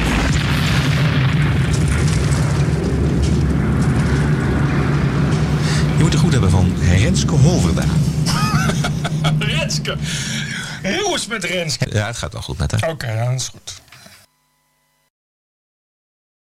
[5.97, 7.83] Je moet er goed hebben van Renske Holverda.
[9.39, 9.95] Renske.
[10.83, 11.87] Hoe is het met Renske?
[11.91, 12.89] Ja, het gaat wel goed met haar.
[12.89, 13.81] Oké, ja, dat is goed.